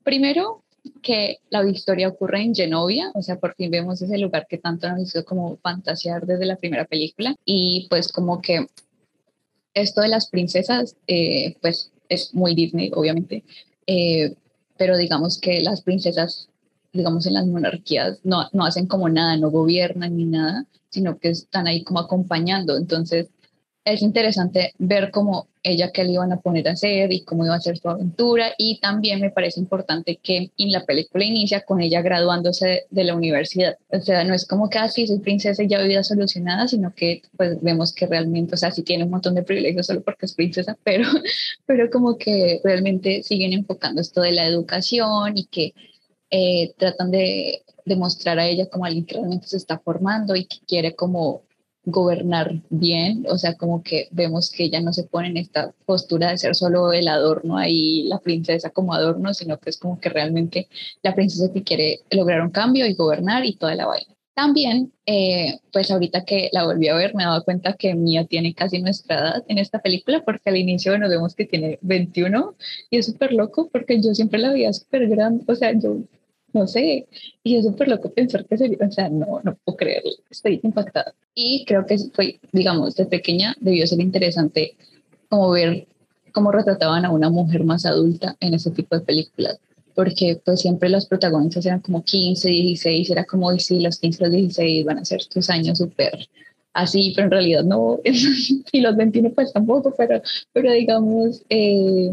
Primero, 0.03 0.63
que 1.01 1.39
la 1.49 1.67
historia 1.67 2.07
ocurre 2.07 2.41
en 2.41 2.55
Genovia, 2.55 3.11
o 3.13 3.21
sea, 3.21 3.39
por 3.39 3.55
fin 3.55 3.69
vemos 3.71 4.01
ese 4.01 4.17
lugar 4.17 4.47
que 4.49 4.57
tanto 4.57 4.89
nos 4.89 5.01
hizo 5.01 5.23
como 5.25 5.57
fantasear 5.57 6.25
desde 6.25 6.45
la 6.45 6.55
primera 6.55 6.85
película. 6.85 7.35
Y 7.45 7.87
pues 7.89 8.11
como 8.11 8.41
que 8.41 8.67
esto 9.73 10.01
de 10.01 10.07
las 10.07 10.29
princesas, 10.29 10.95
eh, 11.07 11.55
pues 11.61 11.91
es 12.09 12.33
muy 12.33 12.55
Disney, 12.55 12.91
obviamente, 12.93 13.43
eh, 13.87 14.35
pero 14.77 14.97
digamos 14.97 15.39
que 15.39 15.61
las 15.61 15.81
princesas, 15.81 16.49
digamos 16.91 17.25
en 17.25 17.35
las 17.35 17.45
monarquías, 17.45 18.19
no, 18.23 18.49
no 18.51 18.65
hacen 18.65 18.87
como 18.87 19.07
nada, 19.09 19.37
no 19.37 19.51
gobiernan 19.51 20.17
ni 20.17 20.25
nada, 20.25 20.65
sino 20.89 21.19
que 21.19 21.29
están 21.29 21.67
ahí 21.67 21.83
como 21.83 21.99
acompañando, 21.99 22.75
entonces 22.75 23.29
es 23.83 24.01
interesante 24.01 24.73
ver 24.77 25.09
cómo 25.11 25.47
ella 25.63 25.91
qué 25.91 26.03
le 26.03 26.13
iban 26.13 26.31
a 26.31 26.39
poner 26.39 26.67
a 26.67 26.73
hacer 26.73 27.11
y 27.11 27.23
cómo 27.23 27.45
iba 27.45 27.55
a 27.55 27.61
ser 27.61 27.77
su 27.77 27.89
aventura 27.89 28.53
y 28.57 28.79
también 28.79 29.21
me 29.21 29.31
parece 29.31 29.59
importante 29.59 30.19
que 30.21 30.51
en 30.57 30.71
la 30.71 30.85
película 30.85 31.23
inicia 31.25 31.61
con 31.61 31.81
ella 31.81 32.01
graduándose 32.01 32.85
de 32.89 33.03
la 33.03 33.15
universidad. 33.15 33.77
O 33.89 33.99
sea, 33.99 34.23
no 34.23 34.33
es 34.33 34.45
como 34.45 34.69
que 34.69 34.77
así 34.79 35.03
ah, 35.03 35.07
soy 35.07 35.19
princesa 35.19 35.63
y 35.63 35.67
ya 35.67 35.81
vida 35.81 36.03
solucionada, 36.03 36.67
sino 36.67 36.93
que 36.93 37.21
pues 37.37 37.61
vemos 37.61 37.93
que 37.93 38.07
realmente, 38.07 38.55
o 38.55 38.57
sea, 38.57 38.71
sí 38.71 38.83
tiene 38.83 39.03
un 39.03 39.11
montón 39.11 39.35
de 39.35 39.43
privilegios 39.43 39.87
solo 39.87 40.01
porque 40.01 40.25
es 40.25 40.33
princesa, 40.33 40.77
pero, 40.83 41.07
pero 41.65 41.89
como 41.89 42.17
que 42.17 42.59
realmente 42.63 43.23
siguen 43.23 43.53
enfocando 43.53 44.01
esto 44.01 44.21
de 44.21 44.33
la 44.33 44.45
educación 44.45 45.37
y 45.37 45.45
que 45.45 45.73
eh, 46.29 46.73
tratan 46.77 47.11
de 47.11 47.63
demostrar 47.85 48.39
a 48.39 48.47
ella 48.47 48.69
como 48.69 48.85
alguien 48.85 49.05
que 49.05 49.15
realmente 49.15 49.47
se 49.47 49.57
está 49.57 49.79
formando 49.79 50.35
y 50.35 50.45
que 50.45 50.57
quiere 50.67 50.95
como 50.95 51.43
gobernar 51.91 52.61
bien, 52.69 53.25
o 53.29 53.37
sea, 53.37 53.55
como 53.55 53.83
que 53.83 54.07
vemos 54.11 54.49
que 54.51 54.63
ella 54.65 54.81
no 54.81 54.93
se 54.93 55.03
pone 55.03 55.27
en 55.29 55.37
esta 55.37 55.73
postura 55.85 56.31
de 56.31 56.37
ser 56.37 56.55
solo 56.55 56.93
el 56.93 57.07
adorno 57.07 57.57
ahí, 57.57 58.03
la 58.03 58.19
princesa 58.19 58.69
como 58.71 58.93
adorno, 58.93 59.33
sino 59.33 59.59
que 59.59 59.69
es 59.69 59.77
como 59.77 59.99
que 59.99 60.09
realmente 60.09 60.67
la 61.03 61.15
princesa 61.15 61.51
que 61.53 61.63
quiere 61.63 62.01
lograr 62.11 62.41
un 62.41 62.51
cambio 62.51 62.85
y 62.85 62.93
gobernar 62.95 63.45
y 63.45 63.55
toda 63.55 63.75
la 63.75 63.85
vaina. 63.87 64.15
También, 64.33 64.93
eh, 65.05 65.59
pues 65.73 65.91
ahorita 65.91 66.23
que 66.23 66.49
la 66.53 66.63
volví 66.63 66.87
a 66.87 66.95
ver, 66.95 67.13
me 67.13 67.23
he 67.23 67.25
dado 67.25 67.43
cuenta 67.43 67.73
que 67.73 67.93
Mia 67.95 68.25
tiene 68.25 68.53
casi 68.53 68.81
nuestra 68.81 69.19
edad 69.19 69.43
en 69.47 69.57
esta 69.57 69.79
película, 69.79 70.23
porque 70.23 70.49
al 70.49 70.57
inicio 70.57 70.97
nos 70.97 71.09
vemos 71.09 71.35
que 71.35 71.45
tiene 71.45 71.79
21 71.81 72.55
y 72.89 72.97
es 72.97 73.07
súper 73.07 73.33
loco 73.33 73.69
porque 73.71 74.01
yo 74.01 74.15
siempre 74.15 74.39
la 74.39 74.51
veía 74.51 74.71
súper 74.73 75.07
grande, 75.09 75.43
o 75.47 75.55
sea, 75.55 75.73
yo 75.73 75.97
no 76.53 76.67
sé, 76.67 77.07
y 77.43 77.55
es 77.55 77.65
súper 77.65 77.87
loco 77.87 78.11
pensar 78.11 78.45
que 78.45 78.57
sería, 78.57 78.77
o 78.87 78.91
sea, 78.91 79.09
no, 79.09 79.41
no 79.43 79.57
puedo 79.63 79.77
creerlo, 79.77 80.11
estoy 80.29 80.59
impactada. 80.63 81.13
Y 81.33 81.65
creo 81.65 81.85
que 81.85 81.97
fue, 82.13 82.39
digamos, 82.51 82.95
de 82.95 83.05
pequeña 83.05 83.55
debió 83.59 83.87
ser 83.87 84.01
interesante 84.01 84.75
como 85.29 85.51
ver 85.51 85.87
cómo 86.31 86.51
retrataban 86.51 87.05
a 87.05 87.11
una 87.11 87.29
mujer 87.29 87.63
más 87.63 87.85
adulta 87.85 88.35
en 88.39 88.53
ese 88.53 88.71
tipo 88.71 88.97
de 88.97 89.05
películas, 89.05 89.59
porque 89.95 90.41
pues 90.43 90.61
siempre 90.61 90.89
los 90.89 91.05
protagonistas 91.05 91.65
eran 91.65 91.81
como 91.81 92.03
15, 92.03 92.49
16, 92.49 93.09
era 93.09 93.25
como, 93.25 93.51
y 93.53 93.59
sí, 93.59 93.79
los 93.79 93.99
15, 93.99 94.23
los 94.23 94.31
16 94.31 94.85
van 94.85 94.99
a 94.99 95.05
ser 95.05 95.25
tus 95.25 95.49
años 95.49 95.77
súper 95.77 96.27
así, 96.73 97.13
pero 97.15 97.25
en 97.25 97.31
realidad 97.31 97.63
no, 97.63 97.99
y 98.03 98.81
los 98.81 98.95
21 98.95 99.31
pues 99.31 99.53
tampoco, 99.53 99.93
pero, 99.97 100.21
pero 100.53 100.71
digamos, 100.71 101.43
eh, 101.49 102.11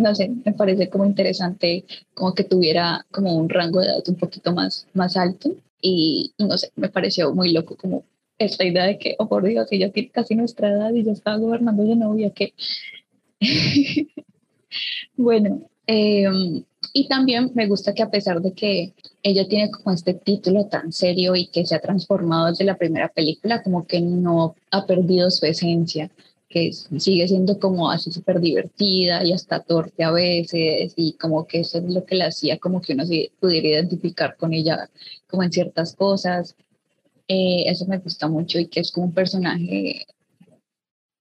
no 0.00 0.14
sé, 0.14 0.30
me 0.44 0.52
parece 0.52 0.88
como 0.88 1.04
interesante 1.04 1.84
como 2.14 2.34
que 2.34 2.44
tuviera 2.44 3.06
como 3.10 3.36
un 3.36 3.48
rango 3.48 3.80
de 3.80 3.86
edad 3.86 4.08
un 4.08 4.16
poquito 4.16 4.52
más, 4.52 4.86
más 4.94 5.16
alto 5.16 5.54
y, 5.80 6.32
no 6.38 6.58
sé, 6.58 6.70
me 6.76 6.88
pareció 6.88 7.34
muy 7.34 7.52
loco 7.52 7.76
como 7.76 8.04
esta 8.38 8.64
idea 8.64 8.84
de 8.84 8.98
que, 8.98 9.16
oh 9.18 9.28
por 9.28 9.44
Dios, 9.44 9.68
ella 9.70 9.92
tiene 9.92 10.10
casi 10.10 10.34
nuestra 10.34 10.70
edad 10.70 10.92
y 10.94 11.04
ya 11.04 11.12
estaba 11.12 11.36
gobernando 11.36 11.84
de 11.84 11.96
novia, 11.96 12.30
que... 12.30 12.54
bueno, 15.16 15.62
em, 15.86 16.64
y 16.92 17.08
también 17.08 17.52
me 17.54 17.66
gusta 17.66 17.94
que 17.94 18.02
a 18.02 18.10
pesar 18.10 18.40
de 18.40 18.52
que 18.52 18.94
ella 19.22 19.46
tiene 19.46 19.70
como 19.70 19.94
este 19.94 20.14
título 20.14 20.66
tan 20.66 20.92
serio 20.92 21.36
y 21.36 21.48
que 21.48 21.66
se 21.66 21.74
ha 21.74 21.80
transformado 21.80 22.46
desde 22.46 22.64
la 22.64 22.76
primera 22.76 23.08
película, 23.08 23.62
como 23.62 23.86
que 23.86 24.00
no 24.00 24.54
ha 24.70 24.86
perdido 24.86 25.30
su 25.30 25.46
esencia 25.46 26.10
que 26.50 26.72
sigue 26.72 27.28
siendo 27.28 27.60
como 27.60 27.90
así 27.90 28.10
súper 28.10 28.40
divertida 28.40 29.24
y 29.24 29.32
hasta 29.32 29.62
torpe 29.62 30.02
a 30.02 30.10
veces 30.10 30.92
y 30.96 31.12
como 31.12 31.46
que 31.46 31.60
eso 31.60 31.78
es 31.78 31.84
lo 31.84 32.04
que 32.04 32.16
le 32.16 32.24
hacía 32.24 32.58
como 32.58 32.80
que 32.80 32.92
uno 32.94 33.06
se 33.06 33.30
pudiera 33.38 33.68
identificar 33.68 34.36
con 34.36 34.52
ella 34.52 34.90
como 35.28 35.44
en 35.44 35.52
ciertas 35.52 35.94
cosas. 35.94 36.56
Eh, 37.28 37.64
eso 37.66 37.86
me 37.86 37.98
gusta 37.98 38.26
mucho 38.28 38.58
y 38.58 38.66
que 38.66 38.80
es 38.80 38.90
como 38.90 39.06
un 39.06 39.14
personaje, 39.14 40.06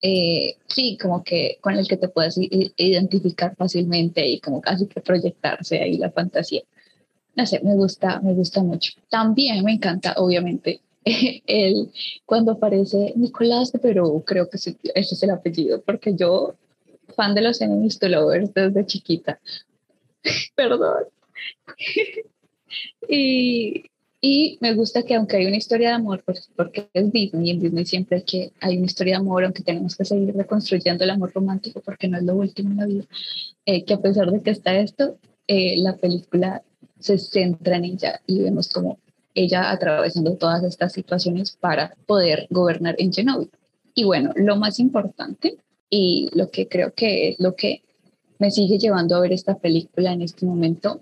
eh, 0.01 0.57
sí, 0.67 0.97
como 0.99 1.23
que 1.23 1.59
con 1.61 1.75
el 1.75 1.87
que 1.87 1.97
te 1.97 2.09
puedes 2.09 2.35
identificar 2.37 3.55
fácilmente 3.55 4.27
y 4.27 4.39
como 4.39 4.61
casi 4.61 4.87
que 4.87 4.99
proyectarse 5.01 5.79
ahí 5.79 5.97
la 5.97 6.09
fantasía. 6.11 6.63
No 7.35 7.45
sé, 7.45 7.61
me 7.63 7.75
gusta, 7.75 8.19
me 8.21 8.33
gusta 8.33 8.63
mucho. 8.63 8.93
También 9.09 9.63
me 9.63 9.73
encanta, 9.73 10.15
obviamente, 10.17 10.81
él 11.47 11.91
cuando 12.25 12.53
aparece 12.53 13.13
Nicolás 13.15 13.71
de 13.71 13.79
Perú, 13.79 14.23
creo 14.25 14.49
que 14.49 14.57
ese 14.57 14.75
es 14.93 15.23
el 15.23 15.29
apellido, 15.31 15.81
porque 15.81 16.15
yo, 16.15 16.55
fan 17.15 17.35
de 17.35 17.41
los 17.41 17.61
Enemies 17.61 17.99
to 17.99 18.07
Lovers 18.07 18.53
desde 18.53 18.85
chiquita, 18.85 19.39
perdón. 20.55 21.05
y, 23.07 23.85
y 24.21 24.57
me 24.61 24.73
gusta 24.73 25.03
que 25.03 25.15
aunque 25.15 25.37
hay 25.37 25.45
una 25.45 25.57
historia 25.57 25.89
de 25.89 25.95
amor, 25.95 26.23
pues 26.25 26.49
porque 26.55 26.89
es 26.93 27.11
Disney, 27.11 27.47
y 27.47 27.51
en 27.51 27.59
Disney 27.59 27.85
siempre 27.85 28.23
que 28.23 28.51
hay 28.59 28.77
una 28.77 28.85
historia 28.85 29.13
de 29.13 29.19
amor, 29.19 29.43
aunque 29.43 29.63
tenemos 29.63 29.95
que 29.95 30.05
seguir 30.05 30.35
reconstruyendo 30.35 31.03
el 31.03 31.09
amor 31.09 31.31
romántico 31.33 31.81
porque 31.81 32.07
no 32.07 32.17
es 32.17 32.23
lo 32.23 32.35
último 32.35 32.71
en 32.71 32.77
la 32.77 32.85
vida, 32.85 33.05
eh, 33.65 33.85
que 33.85 33.93
a 33.93 34.01
pesar 34.01 34.31
de 34.31 34.41
que 34.41 34.51
está 34.51 34.77
esto, 34.77 35.17
eh, 35.47 35.77
la 35.77 35.95
película 35.95 36.63
se 36.99 37.17
centra 37.17 37.77
en 37.77 37.85
ella 37.85 38.21
y 38.27 38.41
vemos 38.41 38.67
como 38.67 38.99
ella 39.35 39.71
atravesando 39.71 40.35
todas 40.35 40.63
estas 40.63 40.93
situaciones 40.93 41.51
para 41.51 41.95
poder 42.05 42.47
gobernar 42.49 42.95
en 42.97 43.13
Genovia. 43.13 43.49
Y 43.93 44.03
bueno, 44.03 44.31
lo 44.35 44.55
más 44.55 44.79
importante 44.79 45.57
y 45.89 46.29
lo 46.33 46.49
que 46.51 46.67
creo 46.67 46.93
que 46.93 47.29
es 47.29 47.39
lo 47.39 47.55
que 47.55 47.81
me 48.37 48.51
sigue 48.51 48.77
llevando 48.77 49.15
a 49.15 49.19
ver 49.19 49.33
esta 49.33 49.57
película 49.57 50.13
en 50.13 50.21
este 50.21 50.45
momento 50.45 51.01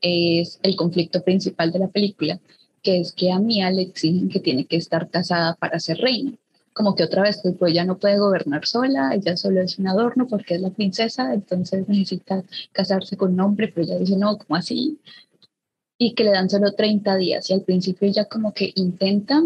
es 0.00 0.58
el 0.62 0.76
conflicto 0.76 1.22
principal 1.22 1.72
de 1.72 1.80
la 1.80 1.88
película, 1.88 2.40
que 2.82 3.00
es 3.00 3.12
que 3.12 3.32
a 3.32 3.38
Mia 3.38 3.70
le 3.70 3.82
exigen 3.82 4.28
que 4.28 4.40
tiene 4.40 4.64
que 4.64 4.76
estar 4.76 5.10
casada 5.10 5.54
para 5.54 5.80
ser 5.80 5.98
reina. 5.98 6.32
Como 6.72 6.94
que 6.94 7.02
otra 7.02 7.22
vez, 7.22 7.40
pues 7.58 7.72
ella 7.72 7.84
no 7.84 7.98
puede 7.98 8.18
gobernar 8.18 8.64
sola, 8.64 9.12
ella 9.12 9.36
solo 9.36 9.60
es 9.60 9.78
un 9.78 9.88
adorno 9.88 10.28
porque 10.28 10.54
es 10.54 10.60
la 10.60 10.70
princesa, 10.70 11.34
entonces 11.34 11.88
necesita 11.88 12.44
casarse 12.72 13.16
con 13.16 13.32
un 13.32 13.40
hombre, 13.40 13.68
pero 13.68 13.84
ella 13.84 13.98
dice, 13.98 14.16
no, 14.16 14.38
¿cómo 14.38 14.56
así? 14.56 14.98
Y 15.98 16.14
que 16.14 16.24
le 16.24 16.30
dan 16.30 16.48
solo 16.48 16.72
30 16.72 17.16
días 17.16 17.50
y 17.50 17.54
al 17.54 17.62
principio 17.62 18.08
ella 18.08 18.24
como 18.26 18.54
que 18.54 18.72
intenta 18.76 19.42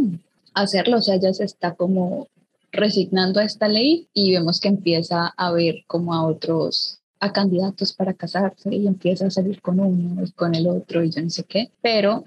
hacerlo, 0.54 0.98
o 0.98 1.00
sea, 1.00 1.14
ella 1.14 1.32
se 1.32 1.44
está 1.44 1.74
como 1.74 2.28
resignando 2.70 3.40
a 3.40 3.44
esta 3.44 3.68
ley 3.68 4.08
y 4.12 4.32
vemos 4.32 4.60
que 4.60 4.68
empieza 4.68 5.32
a 5.36 5.52
ver 5.52 5.84
como 5.86 6.14
a 6.14 6.26
otros 6.26 6.98
a 7.20 7.32
candidatos 7.32 7.92
para 7.92 8.14
casarse 8.14 8.74
y 8.74 8.86
empieza 8.86 9.26
a 9.26 9.30
salir 9.30 9.62
con 9.62 9.78
uno 9.78 10.24
y 10.24 10.30
con 10.32 10.54
el 10.54 10.66
otro 10.66 11.04
y 11.04 11.10
yo 11.10 11.22
no 11.22 11.30
sé 11.30 11.44
qué, 11.44 11.70
pero 11.80 12.24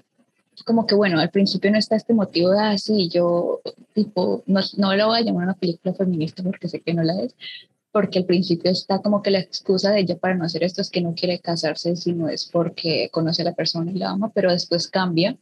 como 0.64 0.86
que 0.86 0.94
bueno, 0.94 1.20
al 1.20 1.30
principio 1.30 1.70
no 1.70 1.78
está 1.78 1.96
este 1.96 2.14
motivo 2.14 2.50
de 2.50 2.60
así, 2.60 3.08
ah, 3.08 3.10
yo 3.12 3.60
tipo, 3.92 4.42
no, 4.46 4.60
no 4.78 4.96
lo 4.96 5.08
voy 5.08 5.18
a 5.18 5.22
llamar 5.22 5.44
una 5.44 5.54
película 5.54 5.94
feminista 5.94 6.42
porque 6.42 6.68
sé 6.68 6.80
que 6.80 6.94
no 6.94 7.02
la 7.02 7.20
es, 7.20 7.34
porque 7.96 8.18
al 8.18 8.26
principio 8.26 8.70
está 8.70 8.98
como 8.98 9.22
que 9.22 9.30
la 9.30 9.38
excusa 9.38 9.90
de 9.90 10.00
ella 10.00 10.18
para 10.18 10.34
no 10.34 10.44
hacer 10.44 10.62
esto 10.62 10.82
es 10.82 10.90
que 10.90 11.00
no 11.00 11.14
quiere 11.14 11.38
casarse, 11.38 11.96
sino 11.96 12.28
es 12.28 12.44
porque 12.44 13.08
conoce 13.10 13.40
a 13.40 13.46
la 13.46 13.54
persona 13.54 13.90
y 13.90 13.94
la 13.94 14.10
ama, 14.10 14.30
pero 14.34 14.52
después 14.52 14.88
cambia 14.88 15.34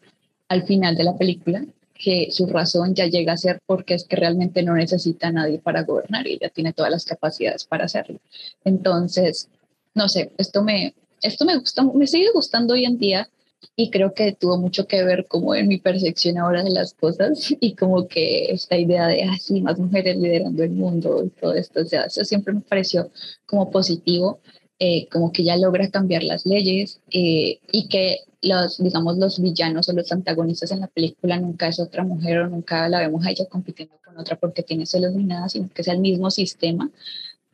al 0.46 0.62
final 0.62 0.94
de 0.94 1.02
la 1.02 1.16
película 1.16 1.64
que 1.94 2.28
su 2.30 2.46
razón 2.46 2.94
ya 2.94 3.06
llega 3.06 3.32
a 3.32 3.36
ser 3.36 3.58
porque 3.66 3.94
es 3.94 4.04
que 4.04 4.14
realmente 4.14 4.62
no 4.62 4.76
necesita 4.76 5.26
a 5.26 5.32
nadie 5.32 5.58
para 5.58 5.82
gobernar 5.82 6.28
y 6.28 6.34
ella 6.34 6.48
tiene 6.48 6.72
todas 6.72 6.92
las 6.92 7.04
capacidades 7.04 7.64
para 7.64 7.86
hacerlo. 7.86 8.20
Entonces, 8.64 9.48
no 9.92 10.08
sé, 10.08 10.30
esto 10.38 10.62
me, 10.62 10.94
esto 11.22 11.44
me 11.44 11.58
gusta, 11.58 11.82
me 11.82 12.06
sigue 12.06 12.30
gustando 12.32 12.74
hoy 12.74 12.84
en 12.84 12.98
día 12.98 13.28
y 13.76 13.90
creo 13.90 14.14
que 14.14 14.32
tuvo 14.32 14.58
mucho 14.58 14.86
que 14.86 15.04
ver 15.04 15.26
como 15.26 15.54
en 15.54 15.68
mi 15.68 15.78
percepción 15.78 16.38
ahora 16.38 16.62
de 16.62 16.70
las 16.70 16.94
cosas 16.94 17.54
y 17.60 17.74
como 17.74 18.08
que 18.08 18.52
esta 18.52 18.76
idea 18.76 19.06
de 19.08 19.24
así 19.24 19.60
más 19.60 19.78
mujeres 19.78 20.16
liderando 20.16 20.62
el 20.62 20.70
mundo 20.70 21.22
y 21.24 21.30
todo 21.30 21.54
esto, 21.54 21.80
o 21.80 21.84
sea, 21.84 22.04
eso 22.04 22.24
siempre 22.24 22.54
me 22.54 22.60
pareció 22.60 23.10
como 23.46 23.70
positivo, 23.70 24.40
eh, 24.78 25.08
como 25.10 25.32
que 25.32 25.44
ya 25.44 25.56
logra 25.56 25.88
cambiar 25.90 26.24
las 26.24 26.46
leyes 26.46 27.00
eh, 27.10 27.60
y 27.70 27.88
que 27.88 28.18
los, 28.42 28.78
digamos, 28.78 29.16
los 29.18 29.40
villanos 29.40 29.88
o 29.88 29.92
los 29.92 30.12
antagonistas 30.12 30.70
en 30.72 30.80
la 30.80 30.88
película 30.88 31.38
nunca 31.38 31.68
es 31.68 31.80
otra 31.80 32.04
mujer 32.04 32.40
o 32.40 32.48
nunca 32.48 32.88
la 32.88 32.98
vemos 32.98 33.24
a 33.24 33.30
ella 33.30 33.46
compitiendo 33.48 33.96
con 34.04 34.18
otra 34.18 34.36
porque 34.36 34.62
tiene 34.62 34.86
celos 34.86 35.14
ni 35.14 35.24
nada, 35.24 35.48
sino 35.48 35.70
que 35.70 35.82
es 35.82 35.88
el 35.88 36.00
mismo 36.00 36.30
sistema 36.30 36.90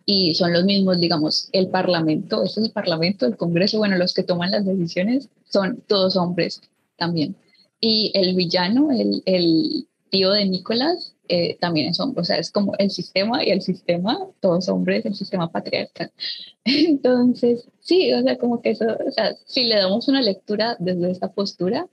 y 0.06 0.34
son 0.34 0.52
los 0.52 0.64
mismos, 0.64 0.98
digamos, 0.98 1.48
el 1.52 1.68
Parlamento, 1.68 2.42
este 2.42 2.60
es 2.60 2.66
el 2.66 2.72
Parlamento, 2.72 3.26
el 3.26 3.36
Congreso, 3.36 3.78
bueno, 3.78 3.96
los 3.96 4.12
que 4.14 4.24
toman 4.24 4.50
las 4.50 4.64
decisiones 4.64 5.28
son 5.50 5.82
todos 5.86 6.16
hombres 6.16 6.62
también. 6.96 7.36
Y 7.80 8.12
el 8.14 8.34
villano, 8.34 8.90
el, 8.90 9.22
el 9.26 9.86
tío 10.10 10.32
de 10.32 10.46
Nicolás, 10.46 11.14
eh, 11.28 11.56
también 11.60 11.88
es 11.88 12.00
hombre, 12.00 12.22
o 12.22 12.24
sea, 12.24 12.38
es 12.38 12.50
como 12.50 12.74
el 12.78 12.90
sistema 12.90 13.44
y 13.44 13.50
el 13.50 13.62
sistema, 13.62 14.18
todos 14.40 14.68
hombres, 14.68 15.06
el 15.06 15.14
sistema 15.14 15.50
patriarcal. 15.50 16.10
Entonces, 16.64 17.68
sí, 17.80 18.12
o 18.12 18.22
sea, 18.22 18.36
como 18.36 18.60
que 18.60 18.70
eso, 18.70 18.84
o 18.84 19.10
sea, 19.12 19.36
si 19.46 19.64
le 19.64 19.76
damos 19.76 20.08
una 20.08 20.22
lectura 20.22 20.76
desde 20.80 21.12
esa 21.12 21.32
postura, 21.32 21.86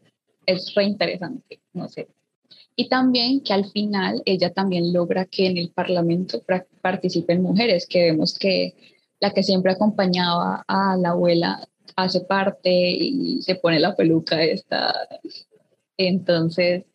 es 0.45 0.73
re 0.73 0.85
interesante, 0.85 1.61
no 1.73 1.87
sé, 1.87 2.07
y 2.79 2.89
también 2.89 3.41
que 3.41 3.53
al 3.53 3.65
final 3.71 4.21
ella 4.25 4.53
también 4.53 4.93
logra 4.93 5.25
que 5.25 5.47
en 5.47 5.57
el 5.57 5.71
Parlamento 5.71 6.43
participen 6.81 7.41
mujeres, 7.41 7.87
que 7.87 8.03
vemos 8.03 8.37
que 8.37 8.75
la 9.19 9.31
que 9.31 9.41
siempre 9.41 9.71
acompañaba 9.71 10.63
a 10.67 10.95
la 10.95 11.09
abuela 11.09 11.67
hace 11.97 12.21
parte 12.21 12.69
y 12.71 13.41
se 13.41 13.55
pone 13.55 13.79
la 13.79 13.95
peluca 13.95 14.41
esta. 14.43 14.93
Entonces, 15.97 16.85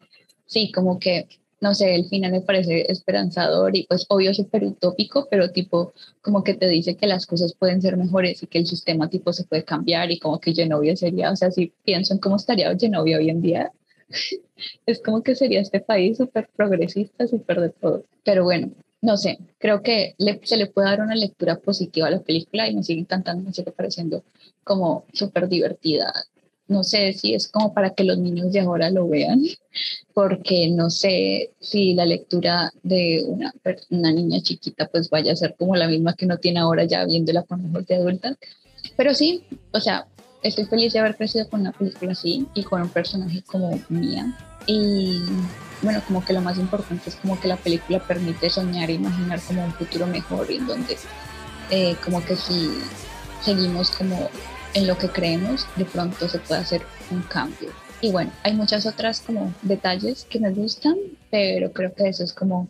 sí, 0.47 0.71
como 0.73 0.99
que, 0.99 1.29
no 1.61 1.75
sé, 1.75 1.95
el 1.95 2.09
final 2.09 2.33
me 2.33 2.41
parece 2.41 2.91
esperanzador 2.91 3.77
y 3.77 3.87
pues 3.87 4.07
obvio 4.09 4.33
súper 4.33 4.65
utópico, 4.65 5.27
pero 5.31 5.51
tipo, 5.51 5.93
como 6.23 6.45
que 6.45 6.55
te 6.55 6.69
dice 6.69 6.97
que 6.97 7.09
las 7.09 7.27
cosas 7.27 7.55
pueden 7.55 7.83
ser 7.83 7.97
mejores 7.97 8.43
y 8.43 8.47
que 8.47 8.59
el 8.59 8.67
sistema 8.67 9.11
tipo 9.11 9.33
se 9.33 9.45
puede 9.45 9.65
cambiar 9.65 10.11
y 10.13 10.21
como 10.21 10.41
que 10.41 10.55
Genovia 10.55 10.97
sería, 10.97 11.33
o 11.33 11.37
sea, 11.37 11.51
si 11.51 11.73
pienso 11.85 12.15
en 12.15 12.21
cómo 12.21 12.37
estaría 12.37 12.77
Genovia 12.79 13.19
hoy 13.19 13.31
en 13.31 13.43
día, 13.43 13.73
es 14.87 15.03
como 15.03 15.23
que 15.23 15.35
sería 15.35 15.61
este 15.61 15.81
país 15.81 16.19
súper 16.19 16.49
progresista, 16.55 17.27
súper 17.27 17.61
de 17.61 17.71
todo. 17.71 18.05
Pero 18.25 18.45
bueno, 18.45 18.71
no 19.03 19.17
sé, 19.17 19.39
creo 19.59 19.83
que 19.83 20.15
se 20.45 20.57
le 20.57 20.69
puede 20.69 20.89
dar 20.89 21.01
una 21.01 21.17
lectura 21.17 21.59
positiva 21.59 22.07
a 22.07 22.11
la 22.11 22.21
película 22.21 22.69
y 22.69 22.77
me 22.77 22.85
sigue 22.85 23.01
encantando, 23.01 23.43
me 23.43 23.53
sigue 23.53 23.73
pareciendo 23.73 24.23
como 24.63 25.05
súper 25.13 25.49
divertida. 25.49 26.13
No 26.69 26.85
sé 26.85 27.13
si 27.13 27.35
es 27.35 27.49
como 27.49 27.75
para 27.75 27.91
que 27.91 28.05
los 28.05 28.17
niños 28.17 28.53
de 28.53 28.61
ahora 28.61 28.91
lo 28.91 29.09
vean, 29.09 29.43
porque 30.15 30.69
no 30.69 30.89
sé 30.89 31.51
si 31.61 31.95
la 31.95 32.07
lectura 32.07 32.73
de 32.85 33.25
una, 33.27 33.53
una 33.91 34.13
niña 34.13 34.41
chiquita 34.41 34.87
pues 34.87 35.11
vaya 35.11 35.33
a 35.33 35.37
ser 35.37 35.57
como 35.59 35.75
la 35.75 35.89
misma 35.89 36.15
que 36.15 36.27
no 36.27 36.39
tiene 36.39 36.61
ahora 36.61 36.85
ya 36.85 37.05
viéndola 37.05 37.43
con 37.43 37.67
ojos 37.67 37.87
de 37.89 37.97
adulta. 37.97 38.37
Pero 38.97 39.15
sí, 39.15 39.43
o 39.73 39.81
sea, 39.81 40.07
estoy 40.45 40.65
feliz 40.67 40.93
de 40.93 41.01
haber 41.01 41.17
crecido 41.17 41.49
con 41.49 41.63
una 41.63 41.73
película 41.73 42.13
así 42.13 42.47
y 42.55 42.63
con 42.63 42.83
un 42.83 42.89
personaje 42.89 43.43
como 43.43 43.81
Mía. 43.89 44.33
Y 44.67 45.23
bueno, 45.83 46.01
como 46.07 46.25
que 46.25 46.33
lo 46.33 46.41
más 46.41 46.59
importante 46.59 47.11
es 47.11 47.17
como 47.17 47.39
que 47.39 47.49
la 47.49 47.57
película 47.57 47.99
permite 47.99 48.49
soñar 48.51 48.91
e 48.91 48.95
imaginar 48.95 49.41
como 49.43 49.65
un 49.65 49.73
futuro 49.73 50.07
mejor 50.07 50.51
en 50.51 50.67
donde 50.67 50.97
eh, 51.71 51.97
como 52.05 52.25
que 52.25 52.37
si 52.37 52.71
seguimos 53.43 53.91
como 53.91 54.29
en 54.75 54.87
lo 54.87 54.97
que 54.97 55.09
creemos, 55.09 55.67
de 55.77 55.85
pronto 55.85 56.29
se 56.29 56.39
puede 56.39 56.61
hacer 56.61 56.83
un 57.11 57.23
cambio. 57.23 57.71
Y 58.01 58.11
bueno, 58.11 58.33
hay 58.43 58.55
muchas 58.55 58.87
otras 58.87 59.21
como 59.21 59.53
detalles 59.63 60.25
que 60.25 60.41
me 60.41 60.51
gustan, 60.51 60.97
pero 61.31 61.73
creo 61.73 61.95
que 61.95 62.09
eso 62.09 62.25
es 62.25 62.33
como 62.33 62.69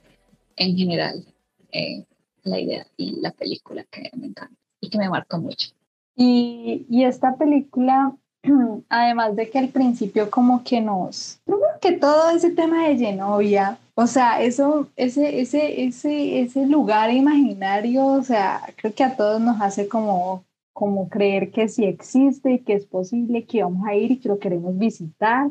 en 0.57 0.77
general 0.77 1.25
eh, 1.73 2.05
la 2.43 2.61
idea 2.61 2.87
y 2.97 3.21
la 3.21 3.31
película 3.31 3.85
que 3.91 4.11
me 4.17 4.27
encanta 4.27 4.57
y 4.81 4.91
que 4.91 4.99
me 4.99 5.09
marcó 5.09 5.39
mucho. 5.39 5.71
Y, 6.15 6.87
y 6.91 7.05
esta 7.05 7.37
película, 7.37 8.15
además 8.89 9.37
de 9.37 9.51
que 9.51 9.59
al 9.59 9.69
principio 9.69 10.31
como 10.31 10.65
que 10.65 10.81
nos, 10.81 11.41
que 11.81 11.93
todo 11.93 12.31
ese 12.31 12.51
tema 12.51 12.89
de 12.89 12.97
Genovia, 12.97 13.79
o 13.95 14.07
sea, 14.07 14.43
eso, 14.43 14.89
ese, 14.97 15.41
ese, 15.41 15.85
ese, 15.85 16.41
ese 16.41 16.67
lugar 16.67 17.13
imaginario, 17.13 18.07
o 18.07 18.23
sea, 18.23 18.63
creo 18.77 18.95
que 18.95 19.05
a 19.05 19.17
todos 19.17 19.41
nos 19.41 19.61
hace 19.61 19.89
como 19.89 20.45
como 20.73 21.09
creer 21.09 21.51
que 21.51 21.69
sí 21.69 21.85
existe, 21.85 22.63
que 22.63 22.75
es 22.75 22.87
posible, 22.87 23.45
que 23.45 23.63
vamos 23.63 23.87
a 23.87 23.95
ir 23.95 24.13
y 24.13 24.19
que 24.19 24.29
lo 24.29 24.39
queremos 24.39 24.77
visitar. 24.79 25.51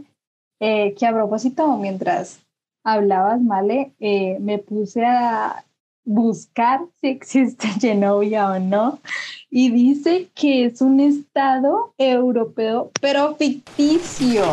Eh, 0.59 0.93
que 0.95 1.05
a 1.05 1.13
propósito, 1.13 1.77
mientras 1.77 2.41
hablabas, 2.83 3.41
Male, 3.41 3.93
eh, 3.99 4.37
me 4.39 4.59
puse 4.59 5.05
a 5.05 5.63
buscar 6.03 6.81
si 6.99 7.07
existe 7.07 7.67
Genovia 7.79 8.51
o 8.51 8.59
no, 8.59 8.99
y 9.49 9.69
dice 9.71 10.29
que 10.33 10.65
es 10.65 10.81
un 10.81 10.99
estado 10.99 11.93
europeo, 11.97 12.91
pero 12.99 13.35
ficticio, 13.35 14.45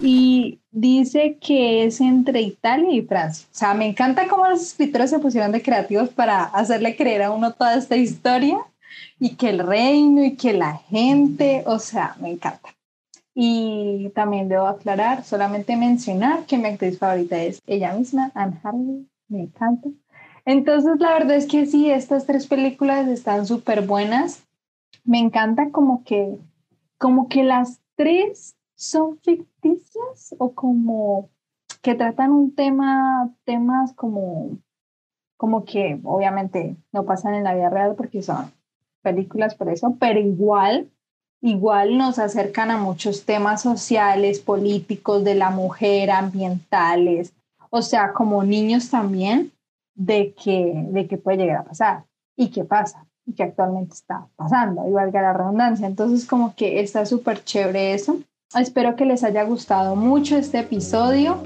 y 0.00 0.60
dice 0.70 1.38
que 1.40 1.84
es 1.84 2.00
entre 2.00 2.40
Italia 2.42 2.92
y 2.92 3.02
Francia. 3.02 3.46
O 3.50 3.54
sea, 3.54 3.74
me 3.74 3.86
encanta 3.86 4.28
cómo 4.28 4.46
los 4.46 4.62
escritores 4.62 5.10
se 5.10 5.18
pusieron 5.18 5.52
de 5.52 5.62
creativos 5.62 6.08
para 6.10 6.44
hacerle 6.44 6.96
creer 6.96 7.22
a 7.22 7.30
uno 7.30 7.52
toda 7.52 7.74
esta 7.74 7.96
historia 7.96 8.58
y 9.18 9.34
que 9.34 9.50
el 9.50 9.58
reino 9.60 10.24
y 10.24 10.36
que 10.36 10.52
la 10.52 10.76
gente, 10.76 11.62
o 11.66 11.78
sea, 11.78 12.16
me 12.20 12.30
encanta. 12.30 12.70
Y 13.34 14.10
también 14.14 14.48
debo 14.48 14.66
aclarar, 14.66 15.24
solamente 15.24 15.76
mencionar 15.76 16.44
que 16.46 16.58
mi 16.58 16.66
actriz 16.66 16.98
favorita 16.98 17.40
es 17.40 17.60
ella 17.66 17.92
misma, 17.94 18.32
Anne 18.34 18.58
Hathaway, 18.62 19.06
me 19.28 19.42
encanta. 19.42 19.88
Entonces, 20.48 20.98
la 20.98 21.12
verdad 21.12 21.36
es 21.36 21.46
que 21.46 21.66
sí, 21.66 21.90
estas 21.90 22.24
tres 22.24 22.46
películas 22.46 23.06
están 23.06 23.44
súper 23.44 23.86
buenas. 23.86 24.46
Me 25.04 25.18
encanta 25.18 25.70
como 25.70 26.04
que, 26.04 26.38
como 26.96 27.28
que 27.28 27.44
las 27.44 27.82
tres 27.96 28.56
son 28.74 29.18
ficticias 29.18 30.34
o 30.38 30.54
como 30.54 31.28
que 31.82 31.94
tratan 31.94 32.32
un 32.32 32.54
tema, 32.54 33.28
temas 33.44 33.92
como, 33.92 34.56
como 35.36 35.66
que 35.66 36.00
obviamente 36.02 36.76
no 36.92 37.04
pasan 37.04 37.34
en 37.34 37.44
la 37.44 37.54
vida 37.54 37.68
real 37.68 37.94
porque 37.94 38.22
son 38.22 38.50
películas 39.02 39.54
por 39.54 39.68
eso, 39.68 39.98
pero 40.00 40.18
igual, 40.18 40.88
igual 41.42 41.98
nos 41.98 42.18
acercan 42.18 42.70
a 42.70 42.78
muchos 42.78 43.26
temas 43.26 43.60
sociales, 43.60 44.40
políticos, 44.40 45.24
de 45.24 45.34
la 45.34 45.50
mujer, 45.50 46.10
ambientales, 46.10 47.34
o 47.68 47.82
sea, 47.82 48.14
como 48.14 48.42
niños 48.44 48.88
también, 48.88 49.52
de 49.98 50.32
que, 50.32 50.72
de 50.90 51.06
que 51.06 51.18
puede 51.18 51.38
llegar 51.38 51.58
a 51.58 51.64
pasar 51.64 52.04
y 52.36 52.50
qué 52.50 52.64
pasa 52.64 53.04
y 53.26 53.34
que 53.34 53.42
actualmente 53.42 53.92
está 53.92 54.26
pasando, 54.36 54.88
y 54.88 54.92
valga 54.92 55.20
la 55.20 55.34
redundancia. 55.34 55.86
Entonces, 55.86 56.24
como 56.24 56.54
que 56.54 56.80
está 56.80 57.04
súper 57.04 57.44
chévere 57.44 57.92
eso. 57.92 58.20
Espero 58.58 58.96
que 58.96 59.04
les 59.04 59.22
haya 59.22 59.42
gustado 59.44 59.96
mucho 59.96 60.38
este 60.38 60.60
episodio. 60.60 61.36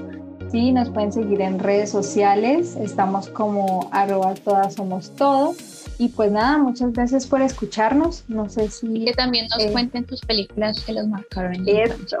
Sí, 0.49 0.71
nos 0.71 0.89
pueden 0.89 1.11
seguir 1.11 1.41
en 1.41 1.59
redes 1.59 1.89
sociales. 1.89 2.77
Estamos 2.77 3.27
como 3.27 3.89
arroba 3.91 4.33
todas 4.35 4.75
somos 4.75 5.13
todo. 5.15 5.55
Y 5.97 6.09
pues 6.09 6.31
nada, 6.31 6.57
muchas 6.57 6.93
gracias 6.93 7.27
por 7.27 7.41
escucharnos. 7.41 8.23
No 8.29 8.47
sé 8.47 8.69
si... 8.69 9.03
que 9.03 9.13
también 9.13 9.47
nos 9.49 9.61
eh, 9.61 9.71
cuenten 9.73 10.05
tus 10.05 10.21
películas 10.21 10.81
que 10.85 10.93
los 10.93 11.07
marcaron 11.07 11.55
infancia. 11.55 12.19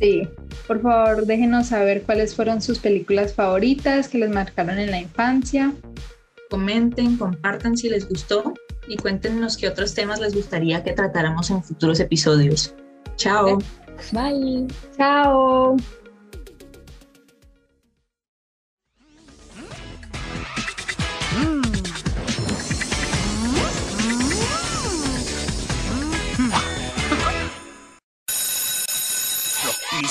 Sí, 0.00 0.26
por 0.66 0.80
favor 0.80 1.26
déjenos 1.26 1.68
saber 1.68 2.02
cuáles 2.02 2.34
fueron 2.34 2.62
sus 2.62 2.78
películas 2.78 3.34
favoritas 3.34 4.08
que 4.08 4.18
les 4.18 4.30
marcaron 4.30 4.78
en 4.78 4.90
la 4.90 4.98
infancia. 4.98 5.72
Comenten, 6.48 7.16
compartan 7.16 7.76
si 7.76 7.90
les 7.90 8.08
gustó 8.08 8.54
y 8.88 8.96
cuéntenos 8.96 9.56
qué 9.56 9.68
otros 9.68 9.94
temas 9.94 10.18
les 10.20 10.34
gustaría 10.34 10.82
que 10.82 10.94
tratáramos 10.94 11.50
en 11.50 11.62
futuros 11.62 12.00
episodios. 12.00 12.74
Chao. 13.16 13.58
Bye. 14.12 14.66
Chao. 14.96 15.76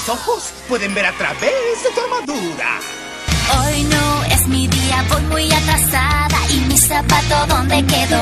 Ojos 0.10 0.52
pueden 0.68 0.94
ver 0.94 1.06
a 1.06 1.12
través 1.14 1.84
de 1.84 1.90
tu 1.94 2.02
armadura. 2.02 2.80
Hoy 3.60 3.84
no 3.84 4.24
es 4.26 4.48
mi 4.48 4.68
día, 4.68 5.06
voy 5.10 5.22
muy 5.24 5.52
atrasada 5.52 6.38
y 6.50 6.60
mi 6.62 6.78
zapato 6.78 7.46
dónde 7.48 7.86
quedó. 7.86 8.22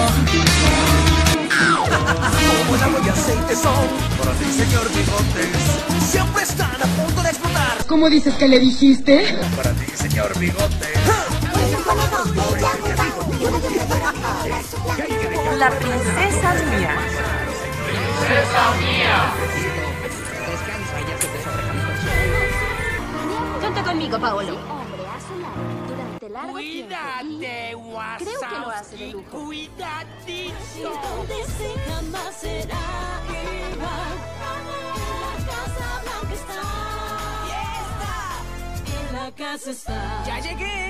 Como 2.60 2.76
el 2.76 2.84
agua 2.84 3.02
y 3.06 3.10
aceite 3.10 3.56
son 3.56 3.88
para 4.18 4.32
ti, 4.34 4.46
señor 4.52 4.90
Bigotes. 4.90 6.12
Siempre 6.12 6.44
están 6.44 6.82
a 6.82 6.86
punto 6.86 7.24
de 7.24 7.30
explotar. 7.30 7.86
¿Cómo 7.88 8.10
dices 8.10 8.36
que 8.36 8.48
le 8.48 8.60
dijiste? 8.60 9.38
Para 9.56 9.72
ti, 9.72 9.86
señor 9.96 10.38
Bigotes. 10.38 10.98
La 15.58 15.70
princesa 15.72 16.54
mía. 16.70 16.96
Princesa 17.86 18.72
mía. 18.82 19.57
Canta 23.78 23.92
conmigo, 23.92 24.18
Paolo. 24.20 24.58
Durante 25.88 26.30
largo 26.30 26.52
Cuídate, 26.54 27.76
Wazowski. 27.76 28.26
Creo 28.26 28.40
que 28.50 28.60
lo 28.60 28.70
hace 28.72 28.98
de 28.98 29.12
lujo. 29.12 29.30
Cuidadito. 29.30 30.92
jamás 31.86 32.36
será 32.42 32.88
igual. 33.30 34.14
En 34.98 35.22
la 35.22 35.34
casa 35.46 35.88
blanca 36.02 36.34
está. 36.34 36.62
En 39.00 39.16
la 39.16 39.32
casa 39.32 39.70
está. 39.70 40.24
Ya 40.26 40.40
llegué. 40.40 40.87